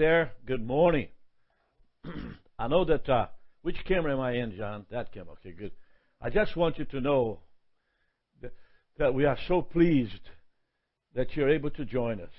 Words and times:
there, 0.00 0.32
good 0.46 0.66
morning. 0.66 1.08
I 2.58 2.68
know 2.68 2.86
that, 2.86 3.06
uh, 3.06 3.26
which 3.60 3.76
camera 3.86 4.14
am 4.14 4.20
I 4.20 4.32
in, 4.32 4.56
John? 4.56 4.86
That 4.90 5.12
camera, 5.12 5.34
okay, 5.34 5.52
good. 5.52 5.72
I 6.22 6.30
just 6.30 6.56
want 6.56 6.78
you 6.78 6.86
to 6.86 7.02
know 7.02 7.40
that, 8.40 8.52
that 8.96 9.12
we 9.12 9.26
are 9.26 9.36
so 9.46 9.60
pleased 9.60 10.30
that 11.14 11.36
you're 11.36 11.50
able 11.50 11.68
to 11.72 11.84
join 11.84 12.18
us. 12.18 12.30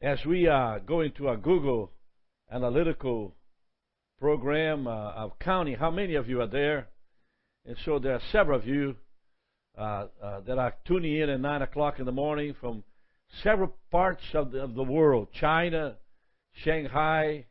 As 0.00 0.24
we 0.24 0.46
are 0.46 0.78
going 0.78 1.10
to 1.18 1.28
a 1.28 1.36
Google 1.36 1.90
analytical 2.52 3.34
program 4.20 4.86
uh, 4.86 5.10
of 5.14 5.40
counting 5.40 5.74
how 5.74 5.90
many 5.90 6.14
of 6.14 6.28
you 6.28 6.40
are 6.40 6.46
there, 6.46 6.86
and 7.66 7.76
so 7.84 7.98
there 7.98 8.14
are 8.14 8.22
several 8.30 8.60
of 8.60 8.64
you 8.64 8.94
uh, 9.76 10.06
uh, 10.22 10.40
that 10.46 10.56
are 10.56 10.72
tuning 10.86 11.16
in 11.16 11.30
at 11.30 11.40
9 11.40 11.62
o'clock 11.62 11.98
in 11.98 12.06
the 12.06 12.12
morning 12.12 12.54
from 12.60 12.84
several 13.42 13.74
parts 13.90 14.22
of 14.34 14.52
the, 14.52 14.62
of 14.62 14.74
the 14.76 14.84
world 14.84 15.26
China, 15.32 15.96
Shanghai, 16.52 17.46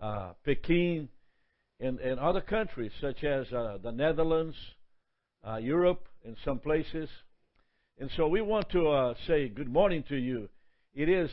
uh, 0.00 0.32
Peking, 0.44 1.08
and, 1.80 1.98
and 2.00 2.18
other 2.18 2.40
countries 2.40 2.92
such 3.00 3.24
as 3.24 3.52
uh, 3.52 3.78
the 3.82 3.92
Netherlands, 3.92 4.56
uh, 5.46 5.56
Europe, 5.56 6.08
in 6.24 6.36
some 6.44 6.58
places. 6.58 7.08
And 7.98 8.10
so 8.16 8.26
we 8.28 8.40
want 8.40 8.70
to 8.70 8.88
uh, 8.88 9.14
say 9.26 9.48
good 9.48 9.68
morning 9.68 10.04
to 10.08 10.16
you. 10.16 10.48
It 10.94 11.08
is 11.08 11.30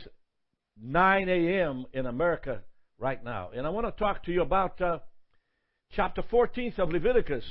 9 0.82 1.28
a.m. 1.28 1.86
in 1.92 2.06
America 2.06 2.60
right 2.98 3.22
now. 3.22 3.50
And 3.54 3.66
I 3.66 3.70
want 3.70 3.86
to 3.86 3.92
talk 3.92 4.24
to 4.24 4.32
you 4.32 4.42
about 4.42 4.80
uh, 4.80 4.98
chapter 5.92 6.22
14 6.30 6.74
of 6.78 6.90
Leviticus. 6.90 7.44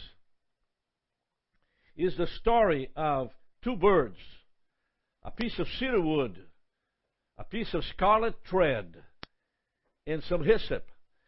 Is 1.95 2.17
the 2.17 2.27
story 2.39 2.89
of 2.95 3.29
two 3.63 3.75
birds, 3.75 4.17
a 5.21 5.29
piece 5.29 5.59
of 5.59 5.67
cedar 5.79 6.01
wood, 6.01 6.39
a 7.37 7.43
piece 7.43 7.71
of 7.75 7.83
scarlet 7.95 8.33
thread, 8.49 8.95
and 10.05 10.23
some 10.27 10.43
hyssop. 10.43 10.85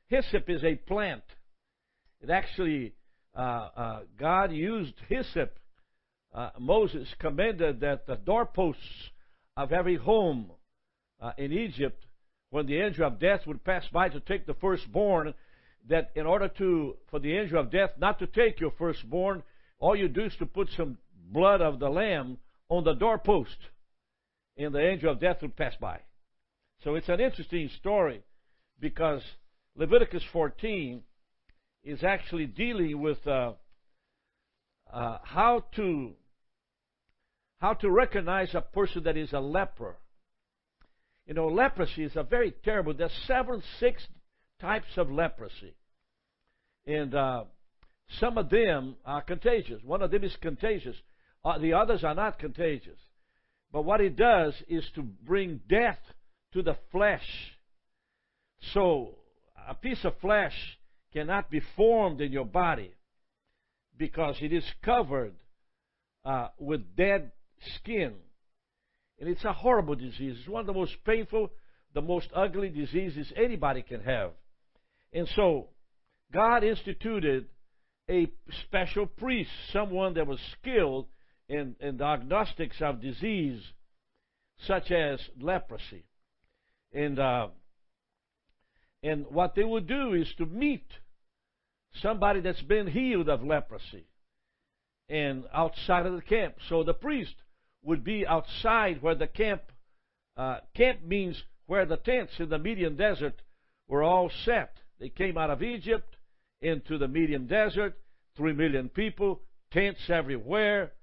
Hyssop 0.08 0.50
is 0.50 0.64
a 0.64 0.76
plant. 0.76 1.24
It 2.22 2.30
actually, 2.30 2.94
uh, 3.36 3.40
uh, 3.40 4.00
God 4.20 4.52
used 4.52 4.94
hyssop. 5.08 5.58
Uh, 6.34 6.50
Moses 6.60 7.08
commanded 7.20 7.80
that 7.80 8.06
the 8.08 8.16
doorposts 8.16 8.82
of 9.56 9.72
every 9.72 9.96
home 9.96 10.52
uh, 11.22 11.32
in 11.38 11.54
Egypt, 11.54 12.06
when 12.50 12.66
the 12.66 12.82
angel 12.82 13.08
of 13.08 13.20
death 13.20 13.42
would 13.48 13.64
pass 13.64 13.86
by 13.92 14.10
to 14.10 14.20
take 14.20 14.46
the 14.46 14.54
firstborn, 14.56 15.34
that 15.88 16.12
in 16.16 16.26
order 16.26 16.48
to 16.48 16.96
for 17.10 17.20
the 17.20 17.38
angel 17.38 17.60
of 17.60 17.72
death 17.72 17.92
not 17.98 18.20
to 18.20 18.28
take 18.28 18.60
your 18.60 18.72
firstborn, 18.72 19.44
all 19.80 19.96
you 19.96 20.08
do 20.08 20.26
is 20.26 20.36
to 20.40 20.46
put 20.46 20.68
some 20.76 20.98
blood 21.32 21.62
of 21.62 21.80
the 21.80 21.90
lamb 21.90 22.38
on 22.70 22.84
the 22.84 22.94
doorpost, 22.94 23.58
and 24.58 24.74
the 24.74 24.82
angel 24.82 25.12
of 25.12 25.20
death 25.20 25.42
would 25.42 25.56
pass 25.56 25.76
by. 25.80 26.00
So 26.84 26.96
it's 26.96 27.10
an 27.10 27.20
interesting 27.20 27.70
story 27.78 28.24
because 28.80 29.22
Leviticus 29.76 30.24
14 30.32 31.02
is 31.84 32.04
actually 32.04 32.46
dealing 32.48 33.02
with 33.02 33.26
uh, 33.28 33.54
uh, 34.92 35.18
how 35.24 35.64
to 35.76 36.14
how 37.60 37.74
to 37.74 37.90
recognize 37.90 38.54
a 38.54 38.62
person 38.62 39.04
that 39.04 39.18
is 39.18 39.32
a 39.34 39.40
leper. 39.40 39.96
You 41.26 41.34
know, 41.34 41.48
leprosy 41.48 42.04
is 42.04 42.16
a 42.16 42.24
very 42.24 42.54
terrible. 42.64 42.94
There's 42.94 43.12
seven, 43.26 43.64
six 43.80 44.06
types 44.60 44.98
of 44.98 45.10
leprosy, 45.10 45.74
and 46.86 47.16
uh, 47.16 47.46
some 48.20 48.38
of 48.38 48.50
them 48.50 48.96
are 49.06 49.22
contagious. 49.22 49.82
One 49.84 50.02
of 50.02 50.12
them 50.12 50.24
is 50.24 50.36
contagious. 50.42 50.96
Uh, 51.44 51.58
the 51.60 51.74
others 51.74 52.04
are 52.04 52.16
not 52.16 52.40
contagious. 52.40 53.00
But 53.72 53.84
what 53.84 54.02
it 54.02 54.16
does 54.16 54.54
is 54.68 54.86
to 54.96 55.02
bring 55.02 55.62
death 55.68 56.00
to 56.54 56.62
the 56.62 56.78
flesh. 56.92 57.28
So 58.74 59.16
a 59.68 59.74
piece 59.74 60.04
of 60.04 60.18
flesh 60.20 60.54
cannot 61.14 61.50
be 61.50 61.62
formed 61.76 62.22
in 62.22 62.32
your 62.32 62.46
body 62.46 62.94
because 63.98 64.36
it 64.42 64.52
is 64.52 64.66
covered 64.84 65.34
uh, 66.26 66.50
with 66.60 66.96
dead 66.96 67.32
skin. 67.76 68.14
And 69.20 69.30
it's 69.30 69.46
a 69.46 69.54
horrible 69.54 69.96
disease. 69.96 70.38
It's 70.40 70.50
one 70.50 70.62
of 70.62 70.68
the 70.68 70.74
most 70.74 70.96
painful, 71.06 71.52
the 71.94 72.02
most 72.02 72.28
ugly 72.36 72.70
diseases 72.70 73.32
anybody 73.36 73.82
can 73.82 74.02
have. 74.02 74.32
And 75.14 75.28
so, 75.36 75.70
God 76.34 76.64
instituted 76.64 77.46
a 78.10 78.28
special 78.66 79.06
priest, 79.06 79.50
someone 79.72 80.16
that 80.16 80.28
was 80.28 80.40
skilled 80.60 81.06
in, 81.48 81.76
in 81.80 81.98
diagnostics 81.98 82.76
of 82.82 83.02
disease, 83.02 83.62
such 84.68 84.92
as 84.92 85.20
leprosy. 85.40 86.04
And, 86.92 87.18
uh, 87.20 87.48
and 89.06 89.26
what 89.30 89.54
they 89.54 89.64
would 89.64 89.88
do 89.88 90.14
is 90.14 90.28
to 90.40 90.48
meet 90.48 90.86
somebody 92.02 92.42
that's 92.42 92.62
been 92.64 92.88
healed 92.88 93.30
of 93.30 93.44
leprosy 93.44 94.08
and 95.08 95.44
outside 95.54 96.08
of 96.08 96.16
the 96.16 96.24
camp. 96.24 96.56
So 96.70 96.84
the 96.84 96.96
priest 96.96 97.36
would 97.84 98.04
be 98.04 98.26
outside 98.26 99.04
where 99.04 99.14
the 99.14 99.28
camp, 99.28 99.62
uh, 100.36 100.58
camp 100.76 101.04
means 101.04 101.42
where 101.68 101.86
the 101.86 101.98
tents 101.98 102.34
in 102.40 102.50
the 102.50 102.58
Midian 102.58 102.96
desert 102.96 103.40
were 103.88 104.02
all 104.02 104.32
set. 104.44 104.76
They 105.00 105.10
came 105.10 105.38
out 105.38 105.52
of 105.52 105.62
Egypt 105.62 106.16
into 106.62 106.98
the 106.98 107.08
Midian 107.08 107.46
desert, 107.46 107.96
three 108.36 108.54
million 108.54 108.90
people, 108.90 109.42
tents 109.72 110.02
everywhere, 110.10 110.94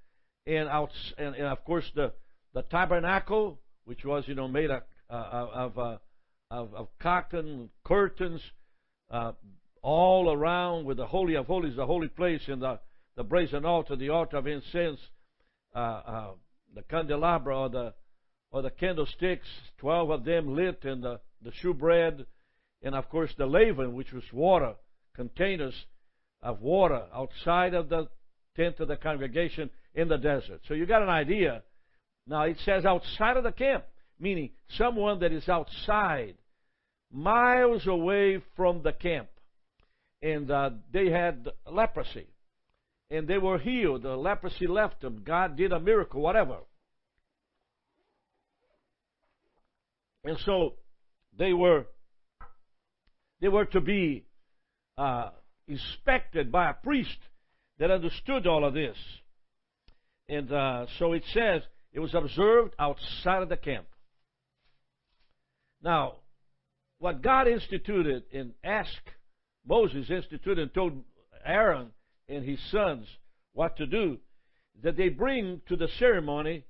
and 0.45 0.69
out, 0.69 0.91
and, 1.19 1.37
and 1.37 1.47
of 1.47 1.65
course 1.65 1.89
the, 1.95 2.13
the 2.53 2.63
tabernacle, 2.63 3.61
which 3.85 4.05
was, 4.05 4.25
you 4.27 4.35
know, 4.35 4.49
made 4.49 4.73
of, 4.73 4.83
uh, 5.09 5.47
of, 5.55 5.79
uh, 5.79 5.99
of, 6.53 6.75
of 6.75 6.89
cotton, 7.01 7.71
curtains, 7.83 8.43
uh, 9.11 9.33
all 9.81 10.31
around 10.31 10.85
with 10.85 10.99
the 10.99 11.07
Holy 11.07 11.35
of 11.35 11.47
Holies, 11.47 11.77
the 11.77 11.87
holy 11.87 12.09
place, 12.09 12.43
and 12.47 12.61
the, 12.61 12.79
the 13.17 13.25
brazen 13.25 13.65
altar, 13.65 13.97
the 13.97 14.11
altar 14.11 14.37
of 14.37 14.47
incense, 14.47 15.01
uh, 15.75 15.79
uh, 15.79 16.31
the 16.75 16.83
candelabra 16.83 17.59
or 17.59 17.69
the 17.71 17.95
or 18.51 18.61
the 18.61 18.71
candlesticks, 18.71 19.49
twelve 19.79 20.11
of 20.11 20.25
them 20.27 20.55
lit, 20.55 20.85
and 20.85 21.03
the, 21.03 21.21
the 21.41 21.53
shewbread, 21.63 22.27
and 22.83 22.95
of 22.95 23.09
course 23.09 23.31
the 23.39 23.47
laver, 23.47 23.89
which 23.89 24.13
was 24.13 24.25
water, 24.31 24.75
containers 25.17 25.75
of 26.43 26.61
water 26.61 27.03
outside 27.15 27.73
of 27.73 27.89
the 27.89 28.09
tent 28.55 28.79
of 28.81 28.89
the 28.89 28.97
congregation 28.97 29.71
in 29.95 30.09
the 30.09 30.19
desert. 30.19 30.61
So 30.69 30.75
you 30.75 30.85
got 30.85 31.03
an 31.03 31.09
idea. 31.09 31.63
Now 32.27 32.43
it 32.43 32.59
says 32.67 32.85
outside 32.85 33.39
of 33.39 33.45
the 33.45 33.53
camp, 33.53 33.85
meaning 34.21 34.51
someone 34.77 35.21
that 35.21 35.33
is 35.33 35.49
outside, 35.49 36.35
miles 37.13 37.87
away 37.87 38.43
from 38.57 38.83
the 38.83 38.93
camp 38.93 39.29
and 40.23 40.51
uh, 40.51 40.71
they 40.93 41.11
had 41.11 41.49
leprosy, 41.71 42.29
and 43.11 43.27
they 43.27 43.39
were 43.39 43.59
healed. 43.59 44.03
The 44.03 44.17
leprosy 44.17 44.69
left 44.69 45.01
them. 45.01 45.23
God 45.25 45.57
did 45.57 45.73
a 45.73 45.81
miracle, 45.81 46.21
whatever. 46.21 46.59
And 50.25 50.39
so 50.47 50.75
they 51.37 51.53
were 51.53 51.87
they 53.41 53.49
were 53.49 53.65
to 53.67 53.81
be 53.81 54.25
uh, 54.97 55.31
inspected 55.67 56.53
by 56.53 56.71
a 56.71 56.75
priest 56.75 57.19
that 57.79 57.91
understood 57.91 58.47
all 58.47 58.65
of 58.65 58.75
this. 58.75 58.97
And 60.29 60.53
uh, 60.53 60.87
so 61.01 61.13
it 61.13 61.25
says 61.35 61.63
it 61.93 61.99
was 61.99 62.15
observed 62.15 62.77
outside 62.79 63.43
of 63.43 63.49
the 63.49 63.57
camp. 63.57 63.87
Now, 65.83 66.19
what 67.03 67.21
God 67.21 67.49
instituted 67.49 68.23
and 68.33 68.53
asked 68.63 69.11
Moses 69.67 70.09
instituted 70.09 70.61
and 70.61 70.73
told 70.73 70.93
Aaron 71.45 71.89
and 72.29 72.45
his 72.45 72.61
sons 72.71 73.09
what 73.55 73.77
to 73.79 73.87
do, 73.87 74.19
that 74.85 74.97
they 74.97 75.09
bring 75.09 75.61
to 75.67 75.75
the 75.75 75.89
ceremony 75.99 76.65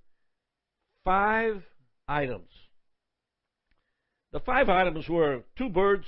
five 1.05 1.63
items. 2.09 2.49
The 4.33 4.41
five 4.41 4.71
items 4.71 5.07
were 5.07 5.43
two 5.59 5.69
birds, 5.69 6.07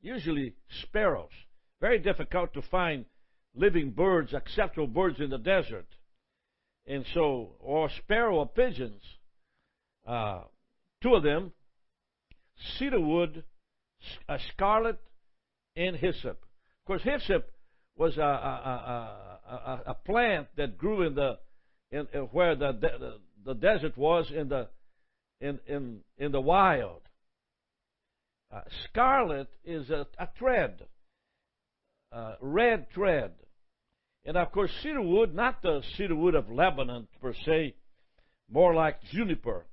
usually 0.00 0.54
sparrows. 0.80 1.28
Very 1.82 1.98
difficult 1.98 2.54
to 2.54 2.62
find 2.62 3.04
living 3.54 3.90
birds, 3.90 4.32
acceptable 4.32 4.86
birds 4.86 5.20
in 5.20 5.28
the 5.28 5.36
desert. 5.36 5.86
And 6.86 7.04
so, 7.12 7.56
or 7.60 7.90
sparrow 7.90 8.36
or 8.36 8.48
pigeons. 8.48 9.02
Uh, 10.06 10.44
two 11.02 11.14
of 11.14 11.22
them, 11.22 11.52
cedar 12.78 13.00
wood, 13.00 13.44
a 14.28 14.38
scarlet 14.52 14.98
and 15.76 15.96
hyssop. 15.96 16.42
Of 16.82 16.86
course, 16.86 17.02
hyssop 17.02 17.50
was 17.96 18.16
a, 18.16 18.22
a, 18.22 19.18
a, 19.46 19.82
a 19.86 19.94
plant 19.94 20.48
that 20.56 20.78
grew 20.78 21.02
in 21.02 21.14
the 21.14 21.38
in, 21.90 22.08
in 22.12 22.20
where 22.32 22.56
the, 22.56 22.72
the 22.72 23.18
the 23.44 23.54
desert 23.54 23.96
was 23.96 24.30
in 24.34 24.48
the 24.48 24.68
in 25.40 25.58
in 25.66 26.00
in 26.18 26.32
the 26.32 26.40
wild. 26.40 27.02
Uh, 28.52 28.60
scarlet 28.84 29.48
is 29.64 29.90
a, 29.90 30.06
a 30.18 30.28
thread, 30.38 30.86
uh, 32.12 32.34
red 32.40 32.86
thread, 32.94 33.32
and 34.24 34.36
of 34.36 34.52
course 34.52 34.70
cedar 34.82 35.02
wood, 35.02 35.34
not 35.34 35.60
the 35.62 35.82
cedar 35.96 36.14
wood 36.14 36.34
of 36.34 36.50
Lebanon 36.50 37.08
per 37.20 37.34
se, 37.44 37.74
more 38.48 38.74
like 38.74 39.02
juniper, 39.12 39.66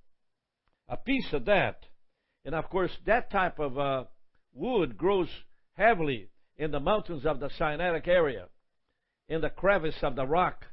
a 0.88 0.98
piece 0.98 1.32
of 1.34 1.46
that, 1.46 1.86
and 2.46 2.56
of 2.56 2.70
course 2.70 2.92
that 3.06 3.32
type 3.32 3.60
of 3.60 3.78
uh, 3.78 4.04
wood 4.54 4.98
grows 4.98 5.30
heavily 5.74 6.30
in 6.58 6.72
the 6.72 6.80
mountains 6.80 7.26
of 7.26 7.40
the 7.40 7.50
Sinaitic 7.60 8.08
area, 8.08 8.48
in 9.28 9.42
the 9.42 9.50
crevice 9.50 9.96
of 10.04 10.16
the 10.16 10.26
rock. 10.26 10.66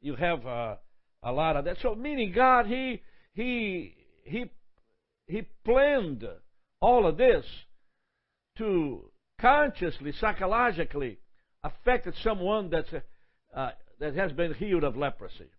You 0.00 0.16
have 0.16 0.46
uh, 0.46 0.76
a 1.22 1.32
lot 1.32 1.56
of 1.56 1.64
that. 1.64 1.78
So, 1.80 1.94
meaning 1.94 2.32
God, 2.34 2.66
He 2.66 3.02
He 3.32 3.94
He 4.24 4.44
He 5.26 5.42
planned 5.64 6.26
all 6.80 7.06
of 7.06 7.16
this 7.16 7.44
to 8.58 9.10
consciously, 9.40 10.12
psychologically 10.20 11.18
affect 11.62 12.08
someone 12.22 12.70
that's 12.70 12.92
uh, 13.56 13.70
that 14.00 14.14
has 14.14 14.32
been 14.32 14.54
healed 14.54 14.84
of 14.84 14.96
leprosy. 14.96 15.50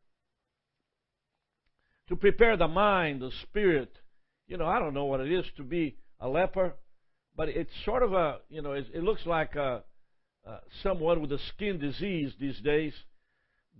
To 2.09 2.15
prepare 2.15 2.55
the 2.55 2.67
mind, 2.67 3.21
the 3.21 3.31
spirit. 3.41 3.91
You 4.47 4.57
know, 4.57 4.65
I 4.65 4.79
don't 4.79 4.93
know 4.93 5.05
what 5.05 5.21
it 5.21 5.31
is 5.31 5.45
to 5.57 5.63
be 5.63 5.97
a 6.19 6.27
leper 6.27 6.73
but 7.35 7.49
it's 7.49 7.71
sort 7.83 8.03
of 8.03 8.13
a 8.13 8.37
you 8.49 8.61
know 8.61 8.73
it, 8.73 8.87
it 8.93 9.03
looks 9.03 9.25
like 9.25 9.55
a, 9.55 9.83
uh, 10.47 10.57
someone 10.83 11.21
with 11.21 11.31
a 11.31 11.39
skin 11.53 11.79
disease 11.79 12.31
these 12.39 12.59
days 12.61 12.93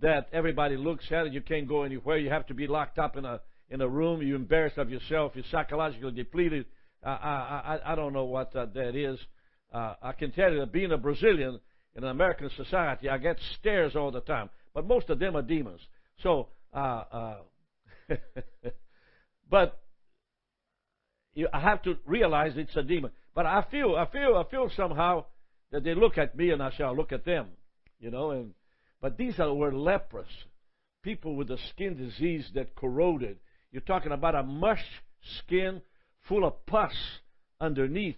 that 0.00 0.28
everybody 0.32 0.76
looks 0.76 1.04
at 1.10 1.24
and 1.24 1.34
you 1.34 1.40
can't 1.40 1.66
go 1.66 1.82
anywhere. 1.82 2.18
You 2.18 2.30
have 2.30 2.46
to 2.48 2.54
be 2.54 2.66
locked 2.66 2.98
up 2.98 3.16
in 3.16 3.24
a 3.24 3.40
in 3.70 3.80
a 3.80 3.88
room. 3.88 4.22
You're 4.22 4.36
embarrassed 4.36 4.78
of 4.78 4.90
yourself. 4.90 5.32
You're 5.34 5.44
psychologically 5.50 6.12
depleted. 6.12 6.66
I 7.02 7.10
I 7.10 7.78
I, 7.84 7.92
I 7.92 7.94
don't 7.94 8.12
know 8.12 8.24
what 8.24 8.54
uh, 8.54 8.66
that 8.74 8.94
is. 8.94 9.18
Uh, 9.72 9.94
I 10.02 10.12
can 10.12 10.32
tell 10.32 10.52
you 10.52 10.60
that 10.60 10.72
being 10.72 10.92
a 10.92 10.98
Brazilian 10.98 11.60
in 11.94 12.04
an 12.04 12.10
American 12.10 12.50
society, 12.56 13.08
I 13.08 13.18
get 13.18 13.38
stares 13.58 13.96
all 13.96 14.10
the 14.10 14.20
time. 14.20 14.50
But 14.74 14.86
most 14.86 15.08
of 15.08 15.18
them 15.18 15.34
are 15.36 15.42
demons. 15.42 15.80
So, 16.22 16.48
uh, 16.74 17.04
uh, 17.10 17.36
but 19.50 19.80
I 21.52 21.60
have 21.60 21.82
to 21.82 21.96
realize 22.06 22.52
it's 22.56 22.76
a 22.76 22.82
demon. 22.82 23.10
But 23.34 23.46
I 23.46 23.64
feel, 23.70 23.96
I 23.96 24.06
feel, 24.06 24.36
I 24.36 24.50
feel 24.50 24.70
somehow 24.74 25.26
that 25.70 25.84
they 25.84 25.94
look 25.94 26.16
at 26.18 26.36
me 26.36 26.50
and 26.50 26.62
I 26.62 26.70
shall 26.70 26.96
look 26.96 27.12
at 27.12 27.24
them, 27.24 27.48
you 27.98 28.10
know. 28.10 28.30
And 28.30 28.54
but 29.00 29.18
these 29.18 29.38
are 29.38 29.52
were 29.52 29.72
leprous 29.72 30.28
people 31.02 31.36
with 31.36 31.50
a 31.50 31.58
skin 31.70 31.96
disease 31.96 32.50
that 32.54 32.74
corroded. 32.74 33.38
You're 33.70 33.82
talking 33.82 34.12
about 34.12 34.34
a 34.34 34.42
mush 34.42 34.84
skin 35.38 35.82
full 36.28 36.44
of 36.44 36.64
pus 36.66 36.94
underneath, 37.60 38.16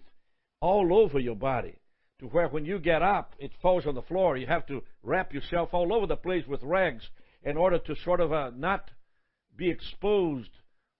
all 0.61 0.93
over 0.93 1.19
your 1.19 1.35
body, 1.35 1.75
to 2.19 2.25
where 2.27 2.47
when 2.47 2.65
you 2.65 2.79
get 2.79 3.01
up, 3.01 3.35
it 3.39 3.51
falls 3.61 3.85
on 3.85 3.95
the 3.95 4.01
floor. 4.03 4.37
You 4.37 4.47
have 4.47 4.65
to 4.67 4.81
wrap 5.03 5.33
yourself 5.33 5.69
all 5.73 5.93
over 5.93 6.07
the 6.07 6.15
place 6.15 6.45
with 6.47 6.63
rags 6.63 7.03
in 7.43 7.57
order 7.57 7.79
to 7.79 7.95
sort 8.03 8.19
of 8.19 8.31
uh, 8.31 8.51
not 8.55 8.89
be 9.55 9.69
exposed 9.69 10.49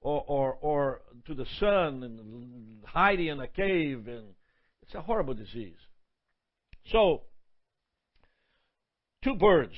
or, 0.01 0.24
or, 0.28 0.54
or 0.62 1.01
to 1.28 1.34
the 1.34 1.46
sun 1.60 2.04
and 2.04 2.84
hiding 2.86 3.28
in 3.28 3.40
a 3.40 3.48
cave. 3.48 4.07
And 4.07 4.28
it's 4.84 4.96
a 4.96 5.01
horrible 5.01 5.34
disease. 5.34 5.78
So, 6.92 7.22
two 9.24 9.36
birds. 9.36 9.75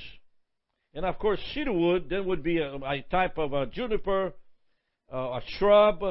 And 0.94 1.06
of 1.06 1.18
course, 1.20 1.40
cedar 1.54 1.72
wood 1.72 2.08
then 2.10 2.26
would 2.26 2.44
be 2.44 2.58
a, 2.60 2.76
a 2.76 3.02
type 3.10 3.38
of 3.38 3.54
a 3.54 3.66
juniper, 3.66 4.34
uh, 5.12 5.18
a 5.18 5.42
shrub, 5.58 6.04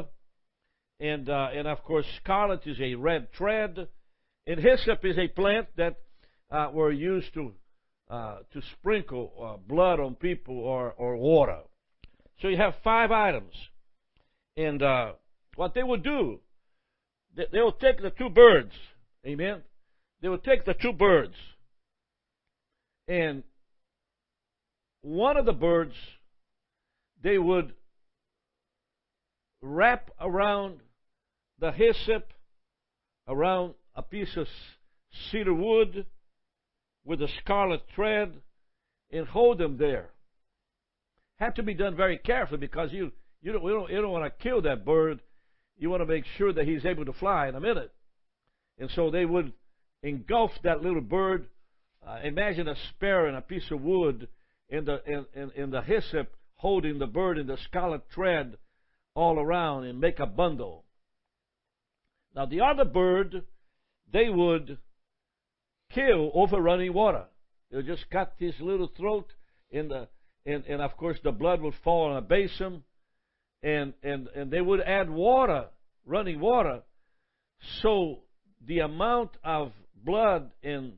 and 0.98 1.28
uh, 1.28 1.48
and 1.54 1.66
of 1.66 1.82
course, 1.84 2.06
scarlet 2.22 2.60
is 2.66 2.78
a 2.80 2.94
red 2.94 3.32
thread, 3.32 3.88
and 4.46 4.60
hyssop 4.60 5.04
is 5.04 5.18
a 5.18 5.28
plant 5.28 5.68
that 5.76 5.96
uh, 6.50 6.68
were 6.72 6.92
used 6.92 7.32
to 7.34 7.52
uh, 8.10 8.38
to 8.52 8.62
sprinkle 8.78 9.32
uh, 9.42 9.56
blood 9.68 10.00
on 10.00 10.14
people 10.14 10.58
or 10.58 10.92
or 10.92 11.16
water. 11.16 11.60
So 12.40 12.48
you 12.48 12.56
have 12.56 12.74
five 12.82 13.10
items. 13.10 13.52
And 14.60 14.82
uh, 14.82 15.12
what 15.56 15.72
they 15.72 15.82
would 15.82 16.02
do, 16.02 16.40
they, 17.34 17.46
they 17.50 17.60
take 17.80 18.02
the 18.02 18.10
two 18.10 18.28
birds, 18.28 18.72
amen? 19.26 19.62
They 20.20 20.28
will 20.28 20.36
take 20.36 20.66
the 20.66 20.74
two 20.74 20.92
birds, 20.92 21.34
and 23.08 23.42
one 25.00 25.38
of 25.38 25.46
the 25.46 25.54
birds 25.54 25.94
they 27.22 27.38
would 27.38 27.72
wrap 29.62 30.10
around 30.20 30.80
the 31.58 31.72
hyssop, 31.72 32.30
around 33.26 33.72
a 33.94 34.02
piece 34.02 34.36
of 34.36 34.46
cedar 35.30 35.54
wood 35.54 36.04
with 37.06 37.22
a 37.22 37.28
scarlet 37.42 37.80
thread, 37.94 38.34
and 39.10 39.26
hold 39.26 39.56
them 39.56 39.78
there. 39.78 40.10
Had 41.36 41.56
to 41.56 41.62
be 41.62 41.72
done 41.72 41.96
very 41.96 42.18
carefully 42.18 42.58
because 42.58 42.92
you 42.92 43.12
you 43.42 43.52
don't, 43.52 43.62
don't, 43.66 43.90
you 43.90 44.00
don't 44.00 44.12
want 44.12 44.24
to 44.24 44.42
kill 44.42 44.62
that 44.62 44.84
bird. 44.84 45.20
You 45.78 45.90
want 45.90 46.02
to 46.02 46.06
make 46.06 46.24
sure 46.36 46.52
that 46.52 46.66
he's 46.66 46.84
able 46.84 47.06
to 47.06 47.12
fly 47.14 47.48
in 47.48 47.54
a 47.54 47.60
minute. 47.60 47.92
And 48.78 48.90
so 48.94 49.10
they 49.10 49.24
would 49.24 49.52
engulf 50.02 50.50
that 50.62 50.82
little 50.82 51.00
bird. 51.00 51.48
Uh, 52.06 52.18
imagine 52.24 52.68
a 52.68 52.76
sparrow 52.90 53.28
and 53.28 53.36
a 53.36 53.42
piece 53.42 53.70
of 53.70 53.80
wood 53.80 54.28
in 54.68 54.84
the 54.84 55.02
in, 55.06 55.26
in, 55.34 55.50
in 55.54 55.70
the 55.70 55.82
hyssop 55.82 56.28
holding 56.56 56.98
the 56.98 57.06
bird 57.06 57.38
in 57.38 57.46
the 57.46 57.58
scarlet 57.64 58.02
thread 58.14 58.56
all 59.14 59.38
around 59.38 59.84
and 59.84 60.00
make 60.00 60.18
a 60.18 60.26
bundle. 60.26 60.84
Now 62.34 62.46
the 62.46 62.60
other 62.60 62.84
bird, 62.84 63.44
they 64.12 64.28
would 64.28 64.78
kill 65.92 66.30
over 66.34 66.60
running 66.60 66.92
water. 66.92 67.24
They 67.70 67.78
would 67.78 67.86
just 67.86 68.08
cut 68.10 68.34
his 68.38 68.54
little 68.60 68.90
throat 68.96 69.26
in 69.70 69.88
the 69.88 70.08
and, 70.46 70.64
and 70.66 70.80
of 70.80 70.96
course 70.96 71.18
the 71.22 71.32
blood 71.32 71.60
would 71.60 71.74
fall 71.82 72.10
on 72.10 72.16
a 72.16 72.22
basin 72.22 72.82
and, 73.62 73.94
and, 74.02 74.28
and 74.28 74.50
they 74.50 74.60
would 74.60 74.80
add 74.80 75.10
water, 75.10 75.66
running 76.06 76.40
water, 76.40 76.82
so 77.82 78.20
the 78.66 78.80
amount 78.80 79.30
of 79.44 79.72
blood 80.04 80.50
and 80.62 80.94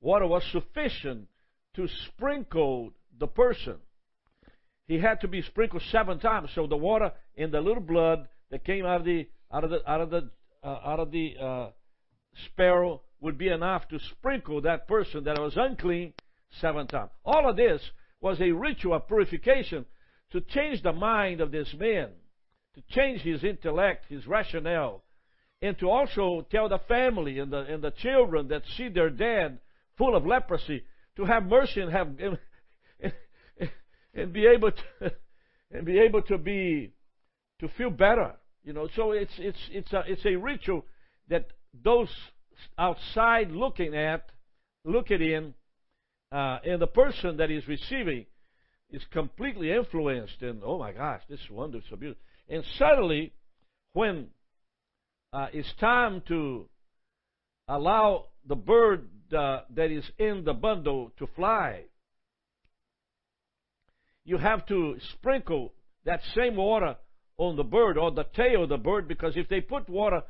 water 0.00 0.26
was 0.26 0.42
sufficient 0.50 1.28
to 1.76 1.86
sprinkle 2.06 2.92
the 3.18 3.26
person. 3.26 3.76
He 4.86 4.98
had 4.98 5.20
to 5.20 5.28
be 5.28 5.42
sprinkled 5.42 5.82
seven 5.92 6.18
times, 6.18 6.50
so 6.54 6.66
the 6.66 6.76
water 6.76 7.12
in 7.36 7.50
the 7.52 7.60
little 7.60 7.82
blood 7.82 8.26
that 8.50 8.64
came 8.64 8.84
out 8.84 9.00
of 9.00 9.06
the 9.06 9.28
out 9.52 9.64
of 9.64 9.70
the 9.70 9.88
out 9.88 10.00
of 10.00 10.10
the 10.10 10.30
uh, 10.64 10.78
out 10.84 11.00
of 11.00 11.10
the 11.12 11.34
uh, 11.40 11.70
sparrow 12.46 13.02
would 13.20 13.38
be 13.38 13.48
enough 13.48 13.86
to 13.88 13.98
sprinkle 14.10 14.62
that 14.62 14.88
person 14.88 15.24
that 15.24 15.38
was 15.38 15.52
unclean 15.56 16.12
seven 16.60 16.86
times. 16.86 17.10
All 17.24 17.48
of 17.48 17.56
this 17.56 17.80
was 18.20 18.40
a 18.40 18.50
ritual 18.50 18.94
of 18.94 19.06
purification 19.06 19.86
to 20.32 20.40
change 20.40 20.82
the 20.82 20.92
mind 20.92 21.40
of 21.40 21.50
this 21.50 21.72
man, 21.78 22.08
to 22.74 22.82
change 22.90 23.20
his 23.22 23.42
intellect, 23.42 24.06
his 24.08 24.26
rationale, 24.26 25.02
and 25.62 25.78
to 25.78 25.90
also 25.90 26.46
tell 26.50 26.68
the 26.68 26.78
family 26.88 27.38
and 27.38 27.52
the, 27.52 27.58
and 27.58 27.82
the 27.82 27.90
children 27.90 28.48
that 28.48 28.62
see 28.76 28.88
their 28.88 29.10
dad 29.10 29.58
full 29.98 30.16
of 30.16 30.26
leprosy 30.26 30.82
to 31.16 31.24
have 31.24 31.44
mercy 31.44 31.80
and 31.80 31.92
have 31.92 32.08
and, 32.18 32.38
and 34.14 34.32
be 34.32 34.46
able 34.46 34.70
to 34.70 35.12
and 35.70 35.84
be 35.84 35.98
able 35.98 36.22
to 36.22 36.38
be 36.38 36.92
to 37.60 37.68
feel 37.76 37.90
better. 37.90 38.32
You 38.64 38.72
know, 38.72 38.88
so 38.94 39.12
it's 39.12 39.32
it's 39.38 39.58
it's 39.70 39.92
a 39.92 40.02
it's 40.06 40.24
a 40.24 40.36
ritual 40.36 40.84
that 41.28 41.46
those 41.84 42.08
outside 42.78 43.50
looking 43.50 43.94
at, 43.94 44.30
looking 44.84 45.20
in, 45.20 45.54
uh, 46.32 46.58
and 46.64 46.80
the 46.80 46.86
person 46.86 47.36
that 47.38 47.50
is 47.50 47.66
receiving 47.68 48.26
is 48.92 49.02
completely 49.12 49.72
influenced 49.72 50.42
and 50.42 50.62
oh 50.64 50.78
my 50.78 50.92
gosh, 50.92 51.22
this 51.28 51.40
is 51.40 51.46
so 51.48 51.96
beautiful. 51.96 52.22
And 52.48 52.64
suddenly, 52.78 53.32
when 53.92 54.28
uh, 55.32 55.46
it's 55.52 55.72
time 55.80 56.22
to 56.28 56.68
allow 57.68 58.26
the 58.46 58.56
bird 58.56 59.08
uh, 59.36 59.60
that 59.74 59.90
is 59.90 60.04
in 60.18 60.44
the 60.44 60.52
bundle 60.52 61.12
to 61.18 61.28
fly, 61.36 61.84
you 64.24 64.38
have 64.38 64.66
to 64.66 64.96
sprinkle 65.12 65.72
that 66.04 66.20
same 66.34 66.56
water 66.56 66.96
on 67.38 67.56
the 67.56 67.64
bird 67.64 67.96
or 67.96 68.10
the 68.10 68.26
tail 68.34 68.64
of 68.64 68.68
the 68.68 68.76
bird 68.76 69.08
because 69.08 69.36
if 69.36 69.48
they 69.48 69.60
put 69.60 69.88
water 69.88 70.22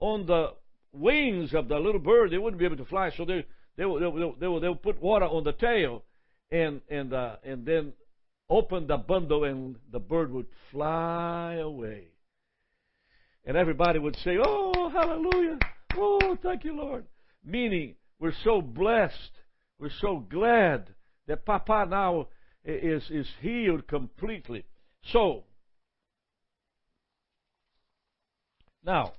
on 0.00 0.26
the 0.26 0.48
wings 0.92 1.54
of 1.54 1.68
the 1.68 1.78
little 1.78 2.00
bird, 2.00 2.30
they 2.30 2.38
wouldn't 2.38 2.58
be 2.58 2.66
able 2.66 2.76
to 2.76 2.84
fly. 2.84 3.10
So 3.16 3.24
they 3.24 3.46
they 3.76 3.84
they 3.84 3.84
they 3.84 4.46
will, 4.46 4.60
they 4.60 4.68
will 4.68 4.74
put 4.74 5.00
water 5.00 5.26
on 5.26 5.44
the 5.44 5.52
tail 5.52 6.02
and 6.50 6.80
and 6.88 7.12
uh, 7.12 7.36
and 7.44 7.64
then 7.64 7.92
open 8.48 8.86
the 8.86 8.96
bundle 8.96 9.44
and 9.44 9.76
the 9.92 10.00
bird 10.00 10.32
would 10.32 10.46
fly 10.70 11.54
away. 11.54 12.08
And 13.44 13.56
everybody 13.56 13.98
would 13.98 14.16
say, 14.16 14.36
Oh, 14.42 14.90
hallelujah. 14.90 15.58
Oh, 15.96 16.36
thank 16.42 16.64
you, 16.64 16.76
Lord. 16.76 17.06
Meaning, 17.44 17.94
we're 18.18 18.34
so 18.44 18.60
blessed. 18.60 19.30
We're 19.78 19.90
so 20.00 20.18
glad 20.28 20.94
that 21.26 21.46
Papa 21.46 21.86
now 21.88 22.28
is, 22.64 23.02
is 23.10 23.26
healed 23.40 23.86
completely. 23.88 24.64
So, 25.12 25.44
now, 28.84 29.12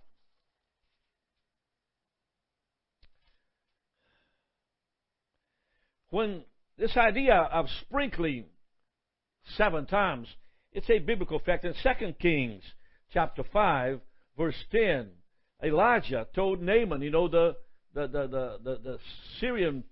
when 6.09 6.43
this 6.81 6.97
idea 6.97 7.35
of 7.35 7.67
sprinkling 7.81 8.45
seven 9.55 9.85
times, 9.85 10.27
it's 10.73 10.89
a 10.89 10.97
biblical 10.97 11.37
fact. 11.37 11.63
In 11.63 11.75
2 11.75 12.13
Kings 12.13 12.63
chapter 13.13 13.43
5, 13.53 14.01
verse 14.35 14.55
10, 14.71 15.09
Elijah 15.63 16.27
told 16.33 16.59
Naaman, 16.59 17.03
you 17.03 17.11
know, 17.11 17.27
the, 17.27 17.55
the, 17.93 18.07
the, 18.07 18.79
the, 18.83 18.97
Syrian 19.39 19.83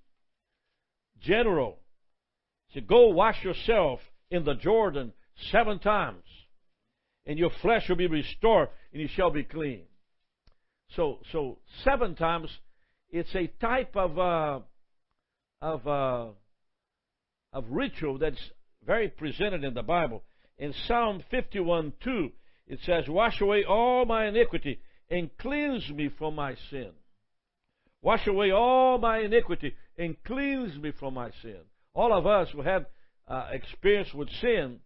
general, 1.21 1.77
said, 2.73 2.87
Go 2.87 3.09
wash 3.09 3.43
yourself 3.43 3.99
in 4.31 4.43
the 4.43 4.55
Jordan 4.55 5.13
seven 5.51 5.77
times, 5.77 6.23
and 7.27 7.37
your 7.37 7.51
flesh 7.61 7.87
will 7.87 7.97
be 7.97 8.07
restored, 8.07 8.69
and 8.91 8.99
you 8.99 9.09
shall 9.15 9.29
be 9.29 9.43
clean. 9.43 9.83
So, 10.95 11.19
so 11.31 11.59
seven 11.83 12.15
times, 12.15 12.49
it's 13.11 13.35
a 13.35 13.45
type 13.61 13.95
of 13.95 14.17
uh, 14.17 14.59
of 15.61 15.87
uh, 15.87 16.25
of 17.53 17.65
ritual 17.69 18.17
that's 18.17 18.51
very 18.85 19.07
presented 19.07 19.63
in 19.63 19.73
the 19.73 19.83
Bible. 19.83 20.23
In 20.57 20.73
Psalm 20.87 21.23
51 21.31 21.93
2, 22.03 22.31
it 22.67 22.79
says, 22.85 23.07
Wash 23.07 23.41
away 23.41 23.63
all 23.63 24.05
my 24.05 24.27
iniquity 24.27 24.79
and 25.09 25.29
cleanse 25.37 25.89
me 25.89 26.09
from 26.17 26.35
my 26.35 26.55
sin. 26.69 26.91
Wash 28.01 28.27
away 28.27 28.51
all 28.51 28.97
my 28.97 29.19
iniquity 29.19 29.75
and 29.97 30.15
cleanse 30.23 30.77
me 30.77 30.91
from 30.99 31.13
my 31.13 31.31
sin. 31.41 31.59
All 31.93 32.13
of 32.13 32.25
us 32.25 32.49
who 32.51 32.61
have 32.61 32.85
uh, 33.27 33.47
experience 33.51 34.13
with 34.13 34.29
sin 34.41 34.79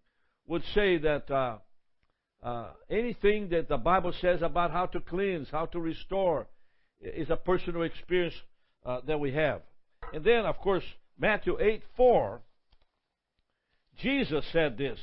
would 0.47 0.63
say 0.73 0.97
that 0.97 1.29
uh, 1.29 1.57
uh, 2.41 2.71
anything 2.89 3.49
that 3.49 3.69
the 3.69 3.77
Bible 3.77 4.13
says 4.19 4.41
about 4.41 4.71
how 4.71 4.85
to 4.87 4.99
cleanse, 4.99 5.47
how 5.49 5.65
to 5.67 5.79
restore, 5.79 6.47
is 6.99 7.29
a 7.29 7.35
personal 7.35 7.83
experience 7.83 8.33
uh, 8.85 8.99
that 9.07 9.19
we 9.19 9.33
have. 9.33 9.61
And 10.13 10.23
then, 10.23 10.45
of 10.45 10.57
course, 10.57 10.83
Matthew 11.17 11.57
8 11.59 11.83
4, 11.95 12.41
Jesus 13.97 14.45
said 14.51 14.77
this. 14.77 14.99